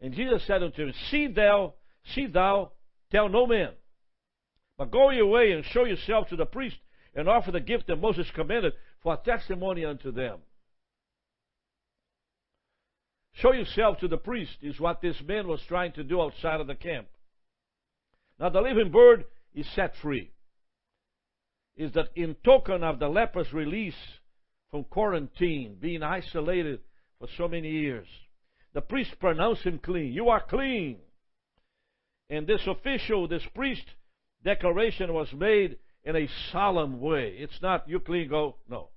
And 0.00 0.14
Jesus 0.14 0.42
said 0.46 0.62
unto 0.62 0.82
him, 0.82 0.94
See 1.10 1.28
thou, 1.28 1.74
see 2.14 2.26
thou, 2.26 2.72
tell 3.10 3.28
no 3.28 3.46
man, 3.46 3.70
but 4.76 4.90
go 4.90 5.10
your 5.10 5.26
way 5.26 5.52
and 5.52 5.64
show 5.64 5.84
yourself 5.84 6.28
to 6.28 6.36
the 6.36 6.46
priest 6.46 6.76
and 7.14 7.28
offer 7.28 7.52
the 7.52 7.60
gift 7.60 7.86
that 7.86 7.96
Moses 7.96 8.26
commanded 8.34 8.72
for 9.02 9.14
a 9.14 9.16
testimony 9.16 9.84
unto 9.84 10.10
them. 10.10 10.38
Show 13.34 13.52
yourself 13.52 13.98
to 14.00 14.08
the 14.08 14.18
priest 14.18 14.52
is 14.60 14.78
what 14.78 15.00
this 15.00 15.16
man 15.26 15.46
was 15.46 15.60
trying 15.68 15.92
to 15.92 16.04
do 16.04 16.20
outside 16.20 16.60
of 16.60 16.66
the 16.66 16.74
camp. 16.74 17.06
Now 18.38 18.50
the 18.50 18.60
living 18.60 18.90
bird 18.90 19.24
is 19.54 19.66
set 19.74 19.94
free. 20.02 20.32
Is 21.76 21.92
that 21.94 22.08
in 22.14 22.36
token 22.44 22.82
of 22.82 22.98
the 22.98 23.08
leper's 23.08 23.52
release 23.52 23.94
from 24.70 24.84
quarantine, 24.84 25.76
being 25.80 26.02
isolated 26.02 26.80
for 27.22 27.28
so 27.36 27.46
many 27.46 27.70
years. 27.70 28.08
The 28.74 28.80
priest 28.80 29.12
pronounced 29.20 29.62
him 29.62 29.78
clean. 29.78 30.12
You 30.12 30.30
are 30.30 30.42
clean. 30.42 30.96
And 32.28 32.48
this 32.48 32.66
official, 32.66 33.28
this 33.28 33.44
priest 33.54 33.84
declaration 34.44 35.14
was 35.14 35.32
made 35.32 35.76
in 36.04 36.16
a 36.16 36.28
solemn 36.50 37.00
way. 37.00 37.36
It's 37.38 37.62
not 37.62 37.88
you 37.88 38.00
clean, 38.00 38.28
go. 38.28 38.56
No. 38.68 38.88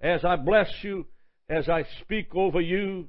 As 0.00 0.24
I 0.24 0.34
bless 0.34 0.68
you, 0.82 1.06
as 1.48 1.68
I 1.68 1.84
speak 2.00 2.34
over 2.34 2.60
you, 2.60 3.08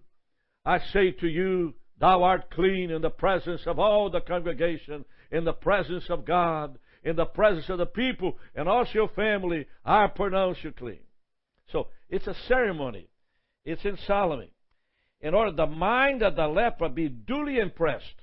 I 0.63 0.77
say 0.93 1.11
to 1.11 1.27
you, 1.27 1.73
Thou 1.99 2.21
art 2.21 2.51
clean 2.51 2.91
in 2.91 3.01
the 3.01 3.09
presence 3.09 3.61
of 3.65 3.79
all 3.79 4.11
the 4.11 4.21
congregation, 4.21 5.05
in 5.31 5.43
the 5.43 5.53
presence 5.53 6.03
of 6.09 6.23
God, 6.23 6.77
in 7.03 7.15
the 7.15 7.25
presence 7.25 7.69
of 7.69 7.79
the 7.79 7.87
people, 7.87 8.37
and 8.53 8.69
also 8.69 8.91
your 8.93 9.09
family. 9.09 9.65
I 9.83 10.05
pronounce 10.05 10.59
you 10.61 10.71
clean. 10.71 10.99
So 11.71 11.87
it's 12.09 12.27
a 12.27 12.35
ceremony. 12.47 13.07
It's 13.65 13.83
in 13.83 13.97
Solomon. 14.05 14.49
In 15.21 15.33
order 15.33 15.51
the 15.51 15.65
mind 15.65 16.21
of 16.21 16.35
the 16.35 16.47
leper 16.47 16.89
be 16.89 17.09
duly 17.09 17.57
impressed 17.57 18.21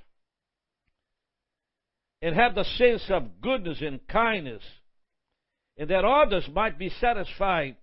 and 2.21 2.37
have 2.37 2.55
the 2.55 2.65
sense 2.65 3.03
of 3.11 3.41
goodness 3.41 3.79
and 3.81 4.07
kindness, 4.07 4.63
and 5.77 5.91
that 5.91 6.05
others 6.05 6.49
might 6.53 6.79
be 6.79 6.91
satisfied, 7.01 7.77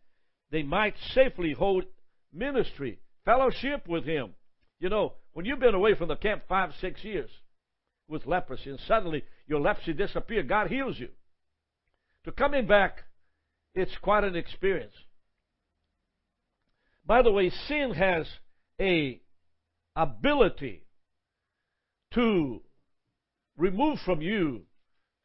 they 0.51 0.63
might 0.63 0.95
safely 1.13 1.51
hold 1.51 1.83
ministry, 2.31 2.99
fellowship 3.25 3.87
with 3.87 4.05
him. 4.05 4.35
You 4.79 4.89
know, 4.89 5.13
when 5.33 5.45
you've 5.45 5.59
been 5.59 5.75
away 5.75 5.95
from 5.95 6.07
the 6.07 6.15
camp 6.15 6.43
five, 6.47 6.71
six 6.79 7.03
years 7.03 7.29
with 8.07 8.25
leprosy, 8.25 8.69
and 8.69 8.79
suddenly 8.87 9.25
your 9.47 9.59
leprosy 9.59 9.93
disappears, 9.93 10.47
God 10.47 10.69
heals 10.69 10.97
you. 10.97 11.09
To 12.23 12.31
coming 12.31 12.67
back, 12.67 13.03
it's 13.75 13.95
quite 14.01 14.23
an 14.23 14.35
experience. 14.35 14.93
By 17.09 17.23
the 17.23 17.31
way, 17.31 17.49
sin 17.67 17.91
has 17.95 18.27
a 18.79 19.19
ability 19.95 20.83
to 22.13 22.61
remove 23.57 23.97
from 24.05 24.21
you 24.21 24.61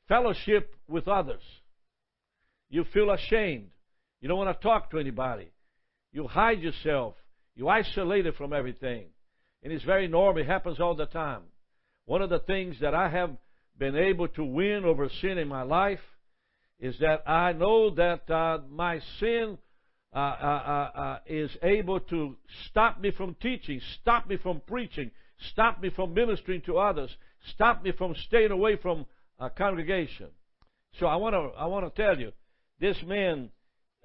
fellowship 0.09 0.75
with 0.89 1.09
others. 1.09 1.43
You 2.71 2.87
feel 2.95 3.11
ashamed. 3.11 3.69
You 4.23 4.29
don't 4.29 4.39
want 4.39 4.59
to 4.59 4.67
talk 4.67 4.93
to 4.93 4.99
anybody. 4.99 5.53
You 6.11 6.27
hide 6.27 6.63
yourself. 6.63 7.17
You 7.55 7.69
isolate 7.69 8.25
it 8.25 8.37
from 8.37 8.55
everything. 8.55 9.09
And 9.63 9.71
it's 9.71 9.85
very 9.85 10.09
normal. 10.09 10.41
It 10.41 10.47
happens 10.47 10.81
all 10.81 10.95
the 10.95 11.05
time. 11.05 11.43
One 12.07 12.23
of 12.23 12.31
the 12.31 12.39
things 12.39 12.77
that 12.81 12.95
I 12.95 13.11
have 13.11 13.37
been 13.79 13.95
able 13.95 14.29
to 14.29 14.43
win 14.43 14.87
over 14.87 15.11
sin 15.21 15.37
in 15.37 15.49
my 15.49 15.65
life 15.65 16.01
is 16.81 16.97
that 17.01 17.29
I 17.29 17.53
know 17.53 17.91
that 17.91 18.31
uh, 18.31 18.61
my 18.71 19.01
sin 19.21 19.59
uh, 20.15 20.19
uh, 20.19 20.21
uh, 20.95 20.99
uh 20.99 21.19
is 21.27 21.51
able 21.63 22.01
to 22.01 22.37
stop 22.69 23.01
me 23.01 23.11
from 23.11 23.35
teaching, 23.41 23.81
stop 24.01 24.29
me 24.29 24.37
from 24.37 24.61
preaching, 24.67 25.11
stop 25.53 25.83
me 25.83 25.91
from 25.91 26.15
ministering 26.15 26.63
to 26.63 26.79
others, 26.79 27.11
stop 27.55 27.83
me 27.83 27.93
from 27.93 28.15
staying 28.27 28.51
away 28.51 28.77
from 28.77 29.07
a 29.39 29.51
congregation. 29.51 30.29
So 30.99 31.07
I 31.07 31.17
want 31.17 31.35
to 31.35 31.59
I 31.59 31.67
want 31.67 31.93
to 31.93 32.03
tell 32.03 32.19
you, 32.19 32.33
this 32.81 32.97
man 33.05 33.51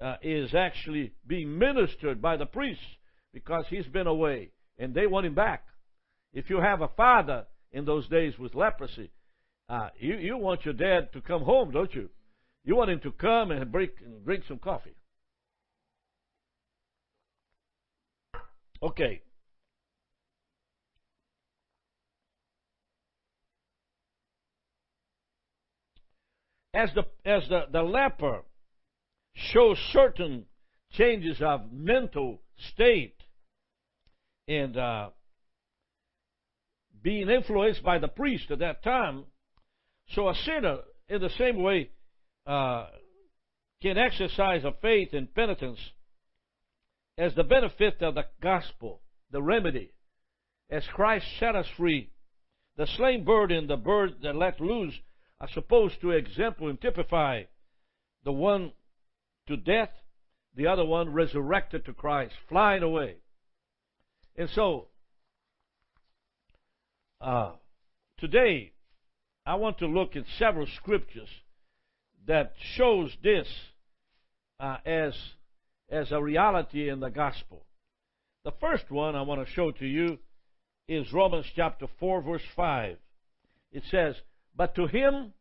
uh, 0.00 0.16
is 0.22 0.54
actually 0.54 1.12
being 1.26 1.58
ministered 1.58 2.20
by 2.20 2.36
the 2.36 2.46
priests 2.46 2.84
because 3.32 3.64
he's 3.68 3.86
been 3.86 4.06
away 4.06 4.50
and 4.78 4.94
they 4.94 5.06
want 5.06 5.26
him 5.26 5.34
back. 5.34 5.64
If 6.32 6.50
you 6.50 6.60
have 6.60 6.80
a 6.80 6.88
father 6.88 7.46
in 7.72 7.84
those 7.84 8.08
days 8.08 8.38
with 8.38 8.54
leprosy, 8.54 9.10
uh, 9.68 9.90
you, 9.98 10.16
you 10.16 10.36
want 10.36 10.64
your 10.64 10.74
dad 10.74 11.12
to 11.12 11.20
come 11.20 11.42
home, 11.42 11.70
don't 11.70 11.94
you? 11.94 12.08
You 12.64 12.76
want 12.76 12.90
him 12.90 13.00
to 13.00 13.12
come 13.12 13.50
and, 13.50 13.70
break, 13.70 13.94
and 14.04 14.24
drink 14.24 14.44
some 14.48 14.58
coffee. 14.58 14.94
Okay. 18.82 19.22
As 26.72 26.90
the 26.94 27.04
as 27.24 27.48
the, 27.48 27.64
the 27.72 27.82
leper 27.82 28.42
shows 29.34 29.76
certain 29.92 30.46
changes 30.92 31.38
of 31.40 31.72
mental 31.72 32.40
state 32.72 33.16
and 34.48 34.76
uh, 34.76 35.10
being 37.02 37.28
influenced 37.28 37.82
by 37.82 37.98
the 37.98 38.08
priest 38.08 38.50
at 38.50 38.60
that 38.60 38.82
time. 38.82 39.24
So 40.10 40.28
a 40.28 40.34
sinner, 40.34 40.78
in 41.08 41.20
the 41.20 41.30
same 41.38 41.62
way, 41.62 41.90
uh, 42.46 42.86
can 43.82 43.96
exercise 43.96 44.64
a 44.64 44.72
faith 44.82 45.10
and 45.12 45.32
penitence 45.32 45.78
as 47.20 47.34
the 47.34 47.44
benefit 47.44 48.00
of 48.00 48.14
the 48.14 48.24
gospel, 48.40 49.02
the 49.30 49.42
remedy, 49.42 49.92
as 50.70 50.86
Christ 50.86 51.26
set 51.38 51.54
us 51.54 51.66
free. 51.76 52.08
The 52.78 52.86
slain 52.86 53.24
bird 53.24 53.52
and 53.52 53.68
the 53.68 53.76
bird 53.76 54.22
that 54.22 54.34
let 54.34 54.58
loose 54.58 54.94
are 55.38 55.50
supposed 55.50 56.00
to 56.00 56.12
exemplify 56.12 56.70
and 56.70 56.80
typify 56.80 57.42
the 58.24 58.32
one 58.32 58.72
to 59.48 59.58
death, 59.58 59.90
the 60.56 60.66
other 60.66 60.84
one 60.84 61.12
resurrected 61.12 61.84
to 61.84 61.92
Christ, 61.92 62.32
flying 62.48 62.82
away. 62.82 63.16
And 64.34 64.48
so, 64.48 64.88
uh, 67.20 67.52
today, 68.16 68.72
I 69.44 69.56
want 69.56 69.76
to 69.80 69.86
look 69.86 70.16
at 70.16 70.24
several 70.38 70.66
scriptures 70.66 71.28
that 72.26 72.54
shows 72.76 73.14
this 73.22 73.46
uh, 74.58 74.78
as 74.86 75.12
as 75.90 76.12
a 76.12 76.22
reality 76.22 76.88
in 76.88 77.00
the 77.00 77.10
gospel. 77.10 77.64
The 78.44 78.52
first 78.60 78.90
one 78.90 79.16
I 79.16 79.22
want 79.22 79.46
to 79.46 79.52
show 79.52 79.70
to 79.70 79.86
you 79.86 80.18
is 80.88 81.12
Romans 81.12 81.46
chapter 81.54 81.86
4 81.98 82.22
verse 82.22 82.42
5. 82.56 82.96
It 83.72 83.84
says, 83.90 84.16
"But 84.56 84.74
to 84.76 84.86
him 84.86 85.34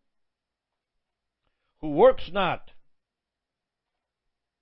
who 1.81 1.91
works 1.91 2.29
not 2.31 2.69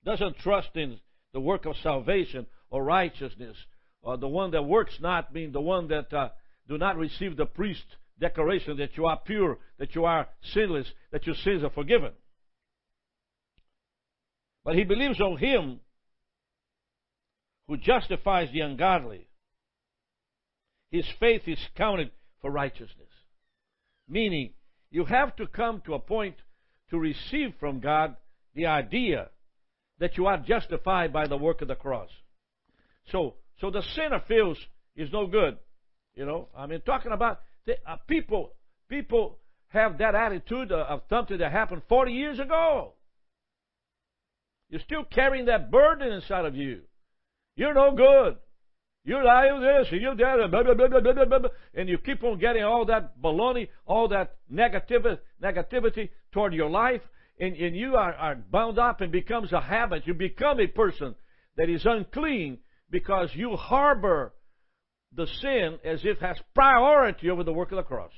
doesn't 0.03 0.37
trust 0.37 0.69
in 0.75 0.99
the 1.33 1.39
work 1.39 1.65
of 1.65 1.75
salvation 1.83 2.45
or 2.69 2.83
righteousness. 2.83 3.57
Or 4.01 4.17
the 4.17 4.27
one 4.27 4.51
that 4.51 4.63
works 4.63 4.97
not, 5.01 5.33
being 5.33 5.51
the 5.51 5.61
one 5.61 5.87
that 5.89 6.13
uh, 6.13 6.29
do 6.67 6.77
not 6.77 6.97
receive 6.97 7.35
the 7.35 7.45
priest 7.45 7.83
declaration 8.19 8.77
that 8.77 8.95
you 8.95 9.05
are 9.05 9.19
pure, 9.19 9.59
that 9.79 9.95
you 9.95 10.05
are 10.05 10.27
sinless, 10.53 10.87
that 11.11 11.25
your 11.25 11.35
sins 11.35 11.63
are 11.63 11.69
forgiven. 11.69 12.11
But 14.67 14.75
he 14.75 14.83
believes 14.83 15.21
on 15.21 15.37
him 15.37 15.79
who 17.69 17.77
justifies 17.77 18.51
the 18.51 18.59
ungodly. 18.59 19.29
His 20.91 21.05
faith 21.21 21.43
is 21.47 21.57
counted 21.77 22.11
for 22.41 22.51
righteousness. 22.51 23.07
Meaning, 24.09 24.55
you 24.91 25.05
have 25.05 25.33
to 25.37 25.47
come 25.47 25.81
to 25.85 25.93
a 25.93 25.99
point 25.99 26.35
to 26.89 26.99
receive 26.99 27.53
from 27.61 27.79
God 27.79 28.17
the 28.55 28.65
idea 28.65 29.29
that 29.99 30.17
you 30.17 30.25
are 30.25 30.37
justified 30.37 31.13
by 31.13 31.27
the 31.27 31.37
work 31.37 31.61
of 31.61 31.69
the 31.69 31.75
cross. 31.75 32.09
So, 33.09 33.35
so 33.61 33.71
the 33.71 33.83
sinner 33.95 34.21
feels 34.27 34.57
is 34.97 35.13
no 35.13 35.27
good. 35.27 35.57
You 36.13 36.25
know, 36.25 36.49
I 36.53 36.65
mean, 36.65 36.81
talking 36.81 37.13
about 37.13 37.39
the, 37.65 37.77
uh, 37.89 37.95
people, 38.05 38.51
people 38.89 39.39
have 39.69 39.99
that 39.99 40.13
attitude 40.13 40.73
of 40.73 41.03
something 41.09 41.37
that 41.37 41.53
happened 41.53 41.83
40 41.87 42.11
years 42.11 42.39
ago. 42.39 42.95
You're 44.69 44.81
still 44.81 45.03
carrying 45.03 45.45
that 45.45 45.71
burden 45.71 46.11
inside 46.11 46.45
of 46.45 46.55
you. 46.55 46.81
You're 47.55 47.73
no 47.73 47.95
good. 47.95 48.37
You're 49.03 49.23
lying 49.23 49.61
this 49.61 49.87
and 49.91 50.01
you're 50.01 50.15
that, 50.15 50.51
blah, 50.51 50.63
blah, 50.63 50.73
blah, 50.73 50.87
blah, 50.87 50.99
blah, 50.99 51.25
blah, 51.25 51.39
blah, 51.39 51.49
and 51.73 51.87
you 51.87 51.97
keep 51.97 52.23
on 52.23 52.39
getting 52.39 52.63
all 52.63 52.85
that 52.87 53.21
baloney, 53.21 53.69
all 53.85 54.09
that 54.09 54.35
negativity, 54.51 55.17
negativity 55.41 56.09
toward 56.33 56.53
your 56.53 56.69
life, 56.69 57.01
and, 57.39 57.55
and 57.55 57.73
you 57.73 57.95
are, 57.95 58.13
are 58.13 58.35
bound 58.35 58.77
up 58.77 58.99
and 58.99 59.11
becomes 59.11 59.53
a 59.53 59.61
habit. 59.61 60.05
You 60.05 60.13
become 60.13 60.59
a 60.59 60.67
person 60.67 61.15
that 61.55 61.69
is 61.69 61.85
unclean 61.85 62.57
because 62.89 63.29
you 63.33 63.55
harbor 63.55 64.33
the 65.13 65.27
sin 65.41 65.79
as 65.85 66.01
if 66.03 66.17
it 66.17 66.21
has 66.21 66.37
priority 66.53 67.29
over 67.29 67.45
the 67.45 67.53
work 67.53 67.71
of 67.71 67.77
the 67.77 67.83
cross. 67.83 68.11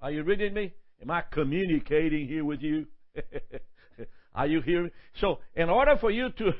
Are 0.00 0.10
you 0.10 0.24
reading 0.24 0.52
me? 0.52 0.72
Am 1.00 1.12
I 1.12 1.22
communicating 1.30 2.26
here 2.26 2.44
with 2.44 2.60
you? 2.60 2.86
are 4.34 4.46
you 4.46 4.60
hearing? 4.60 4.90
So, 5.20 5.38
in 5.54 5.68
order 5.68 5.96
for 6.00 6.10
you 6.10 6.30
to 6.30 6.52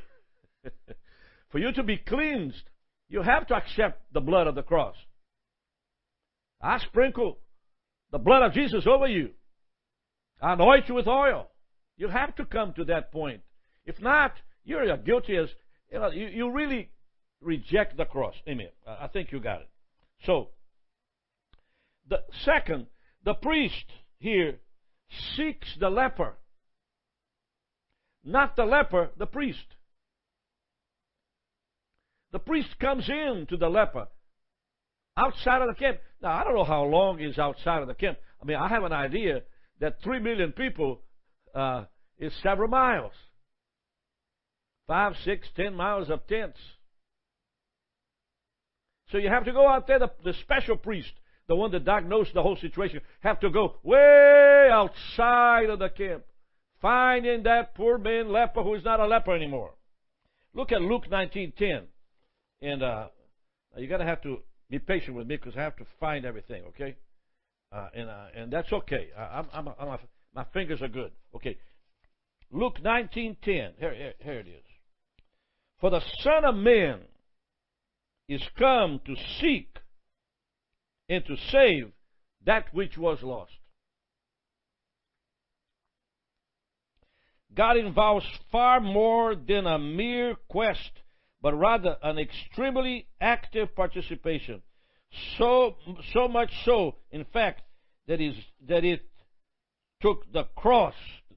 for 1.50 1.58
you 1.58 1.72
to 1.72 1.82
be 1.82 1.96
cleansed, 1.96 2.64
you 3.08 3.22
have 3.22 3.46
to 3.48 3.54
accept 3.54 4.12
the 4.12 4.20
blood 4.20 4.46
of 4.46 4.54
the 4.54 4.62
cross. 4.62 4.96
I 6.60 6.78
sprinkle 6.78 7.38
the 8.10 8.18
blood 8.18 8.42
of 8.42 8.52
Jesus 8.52 8.86
over 8.86 9.06
you. 9.06 9.30
I 10.40 10.52
anoint 10.54 10.88
you 10.88 10.94
with 10.94 11.06
oil. 11.06 11.48
You 11.96 12.08
have 12.08 12.34
to 12.36 12.44
come 12.44 12.72
to 12.74 12.84
that 12.86 13.12
point. 13.12 13.42
If 13.84 14.00
not, 14.00 14.32
you're 14.64 14.90
as 14.90 15.00
guilty 15.04 15.36
as 15.36 15.48
you 15.90 15.98
know. 15.98 16.10
You, 16.10 16.26
you 16.28 16.50
really 16.50 16.90
reject 17.40 17.96
the 17.96 18.04
cross. 18.04 18.34
Amen. 18.48 18.68
I 18.86 19.08
think 19.08 19.32
you 19.32 19.40
got 19.40 19.62
it. 19.62 19.68
So, 20.24 20.48
the 22.08 22.22
second, 22.44 22.86
the 23.24 23.34
priest 23.34 23.86
here 24.18 24.60
seeks 25.36 25.68
the 25.78 25.90
leper. 25.90 26.34
Not 28.24 28.56
the 28.56 28.64
leper, 28.64 29.10
the 29.18 29.26
priest. 29.26 29.66
The 32.32 32.38
priest 32.38 32.78
comes 32.80 33.08
in 33.08 33.46
to 33.50 33.56
the 33.56 33.68
leper 33.68 34.08
outside 35.16 35.62
of 35.62 35.68
the 35.68 35.74
camp. 35.74 35.98
Now, 36.22 36.32
I 36.32 36.44
don't 36.44 36.54
know 36.54 36.64
how 36.64 36.84
long 36.84 37.20
is 37.20 37.38
outside 37.38 37.82
of 37.82 37.88
the 37.88 37.94
camp. 37.94 38.18
I 38.40 38.46
mean, 38.46 38.56
I 38.56 38.68
have 38.68 38.84
an 38.84 38.92
idea 38.92 39.42
that 39.80 40.02
3 40.02 40.20
million 40.20 40.52
people 40.52 41.00
uh, 41.54 41.84
is 42.18 42.32
several 42.42 42.68
miles. 42.68 43.12
Five, 44.86 45.14
six, 45.24 45.46
ten 45.54 45.74
miles 45.74 46.10
of 46.10 46.26
tents. 46.26 46.58
So 49.10 49.18
you 49.18 49.28
have 49.28 49.44
to 49.44 49.52
go 49.52 49.68
out 49.68 49.86
there, 49.86 49.98
the, 49.98 50.10
the 50.24 50.34
special 50.42 50.76
priest, 50.76 51.12
the 51.48 51.54
one 51.54 51.70
that 51.72 51.84
diagnosed 51.84 52.34
the 52.34 52.42
whole 52.42 52.56
situation, 52.56 53.00
have 53.20 53.40
to 53.40 53.50
go 53.50 53.76
way 53.82 54.68
outside 54.72 55.70
of 55.70 55.78
the 55.78 55.90
camp, 55.90 56.24
finding 56.82 57.44
that 57.44 57.74
poor 57.74 57.96
man 57.96 58.30
leper 58.30 58.62
who 58.62 58.74
is 58.74 58.84
not 58.84 59.00
a 59.00 59.06
leper 59.06 59.34
anymore. 59.34 59.72
Look 60.52 60.72
at 60.72 60.82
Luke 60.82 61.04
19:10, 61.10 61.84
and 62.60 62.82
uh, 62.82 63.08
you're 63.76 63.88
gonna 63.88 64.04
have 64.04 64.20
to 64.22 64.38
be 64.68 64.78
patient 64.78 65.16
with 65.16 65.26
me 65.26 65.36
because 65.36 65.56
I 65.56 65.62
have 65.62 65.76
to 65.76 65.86
find 65.98 66.26
everything, 66.26 66.64
okay? 66.64 66.96
Uh, 67.70 67.88
and 67.94 68.10
uh, 68.10 68.26
and 68.34 68.52
that's 68.52 68.70
okay. 68.70 69.08
I'm, 69.16 69.46
I'm, 69.54 69.68
I'm, 69.78 69.98
my 70.34 70.44
fingers 70.52 70.82
are 70.82 70.88
good. 70.88 71.12
Okay, 71.34 71.56
Luke 72.50 72.78
19:10. 72.84 73.78
Here, 73.78 73.94
here, 73.94 74.14
here 74.18 74.40
it 74.40 74.48
is. 74.48 74.64
For 75.80 75.90
the 75.90 76.02
Son 76.20 76.44
of 76.44 76.54
Man 76.54 77.00
is 78.28 78.42
come 78.58 79.00
to 79.06 79.16
seek 79.40 79.78
and 81.08 81.24
to 81.26 81.36
save 81.50 81.92
that 82.44 82.72
which 82.72 82.98
was 82.98 83.22
lost. 83.22 83.52
God 87.54 87.76
involves 87.76 88.26
far 88.50 88.80
more 88.80 89.34
than 89.34 89.66
a 89.66 89.78
mere 89.78 90.36
quest, 90.48 90.90
but 91.40 91.54
rather 91.54 91.96
an 92.02 92.18
extremely 92.18 93.06
active 93.20 93.74
participation. 93.74 94.62
So, 95.36 95.76
so 96.14 96.28
much 96.28 96.50
so, 96.64 96.96
in 97.10 97.24
fact, 97.32 97.62
that 98.08 98.20
is 98.20 98.34
that 98.68 98.84
it 98.84 99.02
took 100.00 100.32
the 100.32 100.44
cross, 100.56 100.94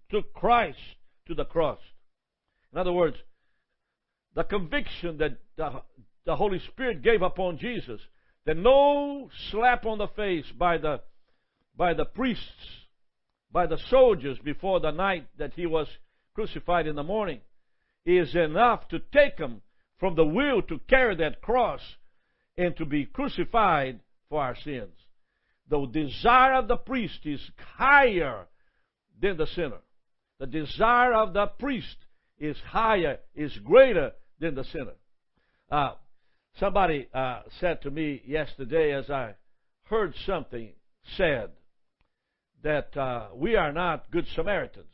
took 0.09 0.33
Christ 0.33 0.79
to 1.27 1.35
the 1.35 1.45
cross. 1.45 1.79
In 2.71 2.79
other 2.79 2.93
words, 2.93 3.17
the 4.35 4.43
conviction 4.43 5.17
that 5.17 5.37
the, 5.57 5.81
the 6.25 6.35
Holy 6.35 6.59
Spirit 6.59 7.01
gave 7.01 7.21
upon 7.21 7.57
Jesus. 7.57 8.01
That 8.45 8.57
no 8.57 9.29
slap 9.49 9.85
on 9.85 9.97
the 9.97 10.07
face 10.09 10.45
by 10.57 10.77
the, 10.77 11.01
by 11.75 11.93
the 11.93 12.05
priests, 12.05 12.43
by 13.51 13.65
the 13.65 13.79
soldiers 13.89 14.37
before 14.43 14.79
the 14.79 14.91
night 14.91 15.27
that 15.37 15.53
he 15.55 15.65
was 15.65 15.87
crucified 16.35 16.85
in 16.87 16.95
the 16.95 17.03
morning 17.03 17.39
is 18.05 18.35
enough 18.35 18.87
to 18.89 18.99
take 19.11 19.39
him 19.39 19.61
from 19.99 20.15
the 20.15 20.25
will 20.25 20.61
to 20.63 20.79
carry 20.87 21.15
that 21.15 21.41
cross 21.41 21.81
and 22.57 22.75
to 22.77 22.85
be 22.85 23.05
crucified 23.05 23.99
for 24.29 24.41
our 24.41 24.55
sins. 24.63 24.93
The 25.69 25.85
desire 25.87 26.53
of 26.53 26.67
the 26.67 26.77
priest 26.77 27.19
is 27.25 27.41
higher 27.77 28.45
than 29.19 29.37
the 29.37 29.47
sinner. 29.47 29.79
The 30.39 30.47
desire 30.47 31.13
of 31.13 31.33
the 31.33 31.47
priest 31.47 31.97
is 32.37 32.57
higher, 32.67 33.17
is 33.33 33.57
greater 33.63 34.11
than 34.39 34.53
the 34.53 34.65
sinner. 34.65 34.93
Uh, 35.71 35.93
Somebody 36.59 37.07
uh, 37.13 37.41
said 37.59 37.81
to 37.81 37.91
me 37.91 38.21
yesterday 38.25 38.93
as 38.93 39.09
I 39.09 39.35
heard 39.83 40.13
something 40.25 40.71
said 41.17 41.49
that 42.63 42.95
uh, 42.95 43.27
we 43.35 43.57
are 43.57 43.73
not 43.73 44.09
good 44.09 44.25
Samaritans. 44.35 44.85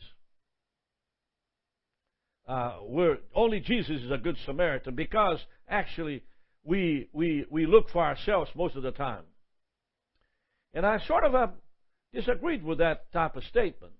Uh, 2.52 2.74
we're, 2.84 3.18
only 3.34 3.62
Jesus 3.62 4.02
is 4.02 4.12
a 4.12 4.18
good 4.18 4.36
Samaritan 4.46 4.94
because 4.94 5.38
actually 5.70 6.22
we, 6.66 7.08
we, 7.14 7.46
we 7.50 7.66
look 7.66 7.90
for 7.92 8.04
ourselves 8.04 8.52
most 8.56 8.76
of 8.76 8.84
the 8.84 8.92
time. 8.92 9.24
And 10.74 10.86
I 10.86 11.00
sort 11.08 11.24
of 11.24 11.34
uh, 11.34 11.48
disagreed 12.14 12.62
with 12.62 12.80
that 12.80 13.10
type 13.14 13.38
of 13.38 13.46
statement 13.46 13.94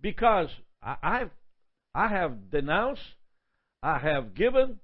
because 0.00 0.50
I, 0.80 0.94
I've, 1.02 1.30
I 1.92 2.06
have 2.06 2.48
denounced, 2.52 3.02
I 3.82 3.98
have 3.98 4.34
given, 4.36 4.78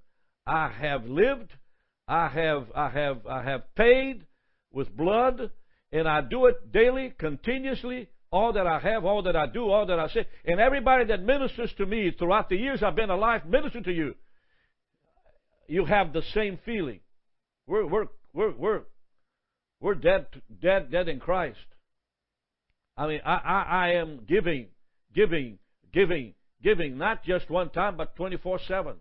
I 0.44 0.68
have 0.80 1.04
lived, 1.04 1.52
I 2.08 2.26
have, 2.26 2.66
I 2.74 2.88
have, 2.88 3.24
I 3.24 3.44
have 3.44 3.72
paid 3.76 4.26
with 4.72 4.96
blood, 4.96 5.52
and 5.92 6.08
I 6.08 6.22
do 6.22 6.46
it 6.46 6.72
daily, 6.72 7.14
continuously, 7.16 8.08
all 8.30 8.52
that 8.52 8.66
I 8.66 8.78
have, 8.78 9.04
all 9.04 9.22
that 9.22 9.36
I 9.36 9.46
do, 9.46 9.70
all 9.70 9.86
that 9.86 9.98
I 9.98 10.08
say. 10.08 10.26
And 10.44 10.60
everybody 10.60 11.06
that 11.06 11.22
ministers 11.22 11.72
to 11.78 11.86
me 11.86 12.10
throughout 12.10 12.48
the 12.48 12.56
years 12.56 12.82
I've 12.82 12.96
been 12.96 13.10
alive, 13.10 13.46
minister 13.46 13.80
to 13.80 13.92
you, 13.92 14.14
you 15.66 15.84
have 15.84 16.12
the 16.12 16.22
same 16.34 16.58
feeling. 16.64 17.00
We're, 17.66 17.86
we're, 17.86 18.06
we're, 18.32 18.52
we're, 18.52 18.82
we're 19.80 19.94
dead, 19.94 20.26
dead, 20.60 20.90
dead 20.90 21.08
in 21.08 21.20
Christ. 21.20 21.58
I 22.96 23.06
mean, 23.06 23.20
I, 23.24 23.34
I, 23.34 23.62
I 23.62 23.88
am 23.92 24.24
giving, 24.28 24.68
giving, 25.14 25.58
giving, 25.92 26.34
giving, 26.62 26.98
not 26.98 27.24
just 27.24 27.48
one 27.48 27.70
time, 27.70 27.96
but 27.96 28.16
24 28.16 28.60
7. 28.66 28.94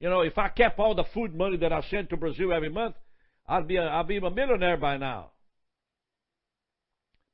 You 0.00 0.08
know, 0.10 0.20
if 0.20 0.36
I 0.38 0.48
kept 0.48 0.78
all 0.78 0.94
the 0.94 1.04
food 1.14 1.34
money 1.34 1.56
that 1.58 1.72
I 1.72 1.82
send 1.90 2.10
to 2.10 2.16
Brazil 2.16 2.52
every 2.52 2.68
month, 2.68 2.96
I'd 3.46 3.66
be 3.66 3.76
a, 3.76 3.88
I'd 3.88 4.08
be 4.08 4.18
a 4.18 4.30
millionaire 4.30 4.76
by 4.76 4.96
now. 4.96 5.30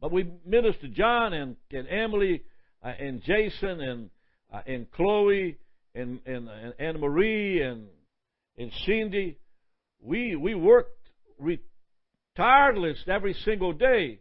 But 0.01 0.13
we 0.13 0.29
minister 0.47 0.89
John 0.89 1.33
and, 1.33 1.57
and 1.73 1.89
Emily 1.89 2.43
uh, 2.83 2.93
and 2.99 3.23
Jason 3.23 3.81
and 3.81 4.11
uh, 4.53 4.61
and 4.67 4.91
Chloe 4.93 5.57
and 5.95 6.21
and, 6.27 6.49
and 6.49 6.75
Anne 6.79 7.01
Marie 7.01 7.63
and 7.63 7.87
and 8.59 8.71
Cindy. 8.87 9.39
We 10.01 10.37
we 10.37 10.55
worked 10.55 10.99
re- 11.39 11.61
tireless 12.37 12.99
every 13.07 13.35
single 13.45 13.73
day 13.73 14.21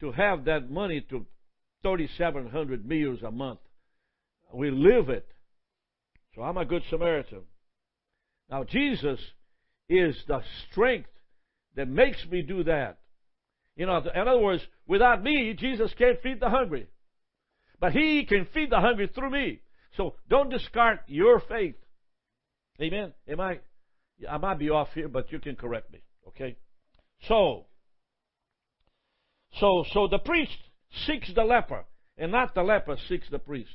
to 0.00 0.12
have 0.12 0.46
that 0.46 0.70
money 0.70 1.02
to 1.10 1.26
3,700 1.82 2.86
meals 2.86 3.20
a 3.22 3.30
month. 3.30 3.60
We 4.52 4.70
live 4.70 5.08
it. 5.08 5.26
So 6.34 6.42
I'm 6.42 6.56
a 6.56 6.64
good 6.64 6.82
Samaritan. 6.90 7.42
Now, 8.50 8.64
Jesus 8.64 9.20
is 9.88 10.16
the 10.26 10.42
strength 10.70 11.10
that 11.76 11.88
makes 11.88 12.24
me 12.30 12.42
do 12.42 12.64
that. 12.64 12.99
You 13.76 13.86
know, 13.86 13.98
in 13.98 14.28
other 14.28 14.40
words, 14.40 14.62
without 14.86 15.22
me, 15.22 15.54
Jesus 15.58 15.92
can't 15.96 16.20
feed 16.22 16.40
the 16.40 16.50
hungry. 16.50 16.88
But 17.78 17.92
He 17.92 18.26
can 18.26 18.46
feed 18.52 18.70
the 18.70 18.80
hungry 18.80 19.08
through 19.14 19.30
me. 19.30 19.60
So 19.96 20.14
don't 20.28 20.50
discard 20.50 21.00
your 21.06 21.40
faith. 21.40 21.76
Amen. 22.80 23.12
Am 23.28 23.40
I? 23.40 23.60
I 24.28 24.38
might 24.38 24.58
be 24.58 24.70
off 24.70 24.88
here, 24.94 25.08
but 25.08 25.32
you 25.32 25.38
can 25.38 25.56
correct 25.56 25.92
me. 25.92 26.00
Okay. 26.28 26.56
So, 27.28 27.66
so, 29.54 29.84
so 29.92 30.08
the 30.08 30.18
priest 30.18 30.56
seeks 31.06 31.32
the 31.34 31.44
leper, 31.44 31.84
and 32.16 32.32
not 32.32 32.54
the 32.54 32.62
leper 32.62 32.96
seeks 33.08 33.28
the 33.30 33.38
priest. 33.38 33.74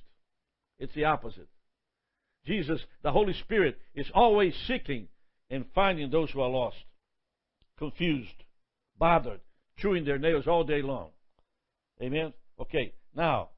It's 0.79 0.93
the 0.93 1.05
opposite. 1.05 1.47
Jesus, 2.45 2.79
the 3.01 3.11
Holy 3.11 3.33
Spirit, 3.33 3.77
is 3.93 4.09
always 4.13 4.55
seeking 4.67 5.07
and 5.49 5.65
finding 5.73 6.09
those 6.09 6.31
who 6.31 6.41
are 6.41 6.49
lost, 6.49 6.77
confused, 7.77 8.43
bothered, 8.97 9.41
chewing 9.79 10.05
their 10.05 10.17
nails 10.17 10.47
all 10.47 10.63
day 10.63 10.81
long. 10.81 11.09
Amen? 12.01 12.33
Okay, 12.59 12.93
now, 13.15 13.49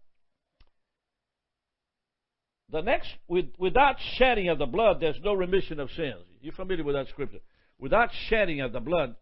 the 2.71 2.81
next, 2.81 3.09
with, 3.27 3.45
without 3.57 3.95
shedding 4.17 4.49
of 4.49 4.59
the 4.59 4.65
blood, 4.65 4.97
there's 4.99 5.19
no 5.23 5.33
remission 5.33 5.79
of 5.79 5.89
sins. 5.95 6.23
You're 6.41 6.53
familiar 6.53 6.83
with 6.83 6.95
that 6.95 7.07
scripture. 7.09 7.39
Without 7.79 8.09
shedding 8.29 8.61
of 8.61 8.73
the 8.73 8.79
blood, 8.79 9.15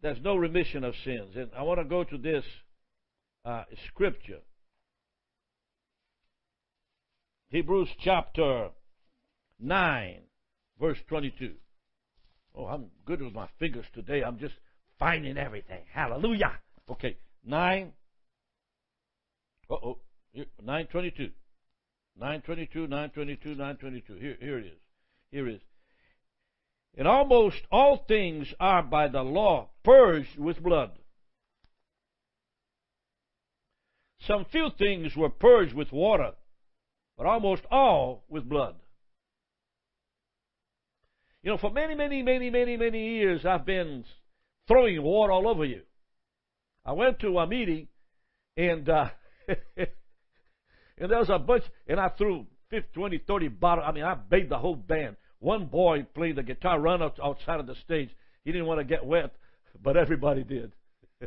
there's 0.00 0.18
no 0.22 0.36
remission 0.36 0.84
of 0.84 0.94
sins. 1.04 1.34
And 1.34 1.50
I 1.56 1.62
want 1.62 1.80
to 1.80 1.84
go 1.84 2.04
to 2.04 2.18
this 2.18 2.44
uh, 3.44 3.64
scripture. 3.88 4.38
Hebrews 7.50 7.88
chapter 8.04 8.68
9, 9.60 10.20
verse 10.80 10.98
22. 11.08 11.54
Oh, 12.54 12.66
I'm 12.66 12.86
good 13.06 13.22
with 13.22 13.34
my 13.34 13.48
fingers 13.58 13.86
today. 13.94 14.22
I'm 14.22 14.38
just 14.38 14.54
finding 14.98 15.36
everything. 15.36 15.82
Hallelujah. 15.92 16.52
Okay, 16.90 17.16
9. 17.44 17.92
Uh 19.70 19.74
oh, 19.74 19.98
922. 20.34 21.30
922, 22.18 22.80
922, 22.88 23.48
922. 23.50 24.14
Here, 24.14 24.36
here 24.40 24.58
it 24.58 24.66
is. 24.66 24.80
Here 25.30 25.48
it 25.48 25.54
is. 25.56 25.60
And 26.96 27.06
almost 27.06 27.58
all 27.70 28.04
things 28.08 28.52
are 28.58 28.82
by 28.82 29.08
the 29.08 29.22
law 29.22 29.68
purged 29.84 30.36
with 30.36 30.62
blood. 30.62 30.90
Some 34.20 34.46
few 34.46 34.70
things 34.76 35.14
were 35.16 35.30
purged 35.30 35.74
with 35.74 35.92
water, 35.92 36.32
but 37.16 37.26
almost 37.26 37.62
all 37.70 38.24
with 38.28 38.48
blood. 38.48 38.74
You 41.42 41.52
know, 41.52 41.58
for 41.58 41.70
many, 41.70 41.94
many, 41.94 42.22
many, 42.22 42.50
many, 42.50 42.76
many 42.76 43.14
years, 43.14 43.46
I've 43.46 43.64
been 43.64 44.04
throwing 44.68 45.02
water 45.02 45.32
all 45.32 45.48
over 45.48 45.64
you. 45.64 45.82
I 46.84 46.92
went 46.92 47.18
to 47.20 47.38
a 47.38 47.46
meeting, 47.46 47.88
and 48.56 48.88
uh, 48.88 49.08
and 49.76 51.10
there 51.10 51.18
was 51.18 51.30
a 51.30 51.38
bunch, 51.38 51.64
and 51.86 51.98
I 51.98 52.10
threw 52.10 52.46
50, 52.70 52.90
20, 52.92 53.18
30 53.26 53.48
bottles. 53.48 53.86
I 53.88 53.92
mean, 53.92 54.04
I 54.04 54.14
bathed 54.14 54.50
the 54.50 54.58
whole 54.58 54.76
band. 54.76 55.16
One 55.40 55.66
boy 55.66 56.06
played 56.14 56.36
the 56.36 56.42
guitar, 56.42 56.80
ran 56.80 57.02
out, 57.02 57.18
outside 57.22 57.60
of 57.60 57.66
the 57.66 57.74
stage. 57.76 58.10
He 58.44 58.52
didn't 58.52 58.66
want 58.66 58.80
to 58.80 58.84
get 58.84 59.04
wet, 59.04 59.34
but 59.82 59.96
everybody 59.96 60.44
did. 60.44 60.72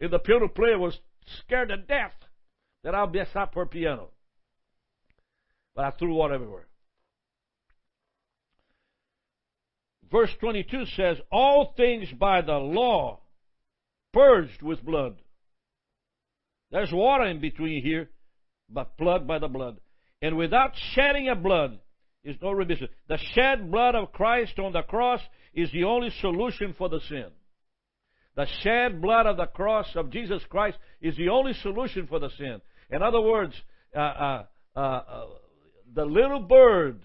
and 0.00 0.10
the 0.10 0.18
piano 0.18 0.48
player 0.48 0.78
was 0.78 0.98
scared 1.38 1.68
to 1.68 1.76
death 1.76 2.12
that 2.84 2.94
I'll 2.94 3.08
mess 3.08 3.28
up 3.34 3.54
her 3.54 3.66
piano. 3.66 4.10
But 5.74 5.84
I 5.84 5.90
threw 5.92 6.14
water 6.14 6.34
everywhere. 6.34 6.66
Verse 10.10 10.30
22 10.40 10.86
says, 10.96 11.16
All 11.30 11.72
things 11.76 12.08
by 12.18 12.40
the 12.42 12.58
law 12.58 13.20
purged 14.12 14.62
with 14.62 14.84
blood. 14.84 15.16
There's 16.70 16.92
water 16.92 17.24
in 17.24 17.40
between 17.40 17.82
here, 17.82 18.10
but 18.68 18.96
blood 18.96 19.26
by 19.26 19.38
the 19.38 19.48
blood. 19.48 19.78
And 20.22 20.36
without 20.36 20.72
shedding 20.94 21.28
of 21.28 21.42
blood 21.42 21.78
is 22.24 22.36
no 22.42 22.50
remission. 22.50 22.88
The 23.08 23.18
shed 23.34 23.70
blood 23.70 23.94
of 23.94 24.12
Christ 24.12 24.58
on 24.58 24.72
the 24.72 24.82
cross 24.82 25.20
is 25.54 25.70
the 25.72 25.84
only 25.84 26.10
solution 26.20 26.74
for 26.76 26.88
the 26.88 27.00
sin. 27.08 27.26
The 28.36 28.46
shed 28.62 29.00
blood 29.00 29.26
of 29.26 29.36
the 29.36 29.46
cross 29.46 29.86
of 29.96 30.10
Jesus 30.10 30.42
Christ 30.48 30.78
is 31.00 31.16
the 31.16 31.28
only 31.28 31.52
solution 31.54 32.06
for 32.06 32.18
the 32.18 32.30
sin. 32.38 32.60
In 32.90 33.02
other 33.02 33.20
words, 33.20 33.54
uh, 33.94 33.98
uh, 33.98 34.44
uh, 34.76 34.78
uh 34.78 35.26
the 35.92 36.04
little 36.04 36.40
bird 36.40 37.00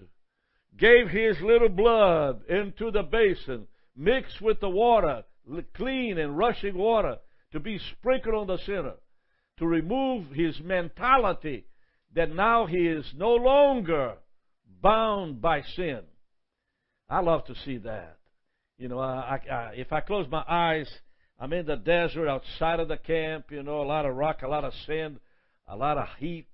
gave 0.76 1.08
his 1.08 1.40
little 1.40 1.68
blood 1.68 2.42
into 2.48 2.90
the 2.90 3.02
basin, 3.02 3.66
mixed 3.96 4.40
with 4.40 4.60
the 4.60 4.68
water, 4.68 5.24
clean 5.74 6.18
and 6.18 6.36
rushing 6.36 6.76
water, 6.76 7.16
to 7.52 7.60
be 7.60 7.78
sprinkled 7.78 8.34
on 8.34 8.46
the 8.46 8.58
sinner, 8.64 8.94
to 9.58 9.66
remove 9.66 10.30
his 10.32 10.60
mentality 10.60 11.64
that 12.14 12.34
now 12.34 12.66
he 12.66 12.86
is 12.86 13.06
no 13.16 13.34
longer 13.34 14.14
bound 14.82 15.40
by 15.40 15.62
sin. 15.76 16.00
I 17.08 17.20
love 17.20 17.44
to 17.46 17.54
see 17.64 17.78
that. 17.78 18.18
You 18.78 18.88
know, 18.88 18.98
I, 18.98 19.40
I, 19.50 19.72
if 19.76 19.92
I 19.92 20.00
close 20.00 20.26
my 20.30 20.44
eyes, 20.46 20.88
I'm 21.38 21.52
in 21.52 21.66
the 21.66 21.76
desert 21.76 22.28
outside 22.28 22.80
of 22.80 22.88
the 22.88 22.96
camp, 22.96 23.46
you 23.50 23.62
know, 23.62 23.80
a 23.80 23.84
lot 23.84 24.06
of 24.06 24.16
rock, 24.16 24.42
a 24.42 24.48
lot 24.48 24.64
of 24.64 24.72
sand, 24.86 25.20
a 25.68 25.76
lot 25.76 25.98
of 25.98 26.08
heat. 26.18 26.48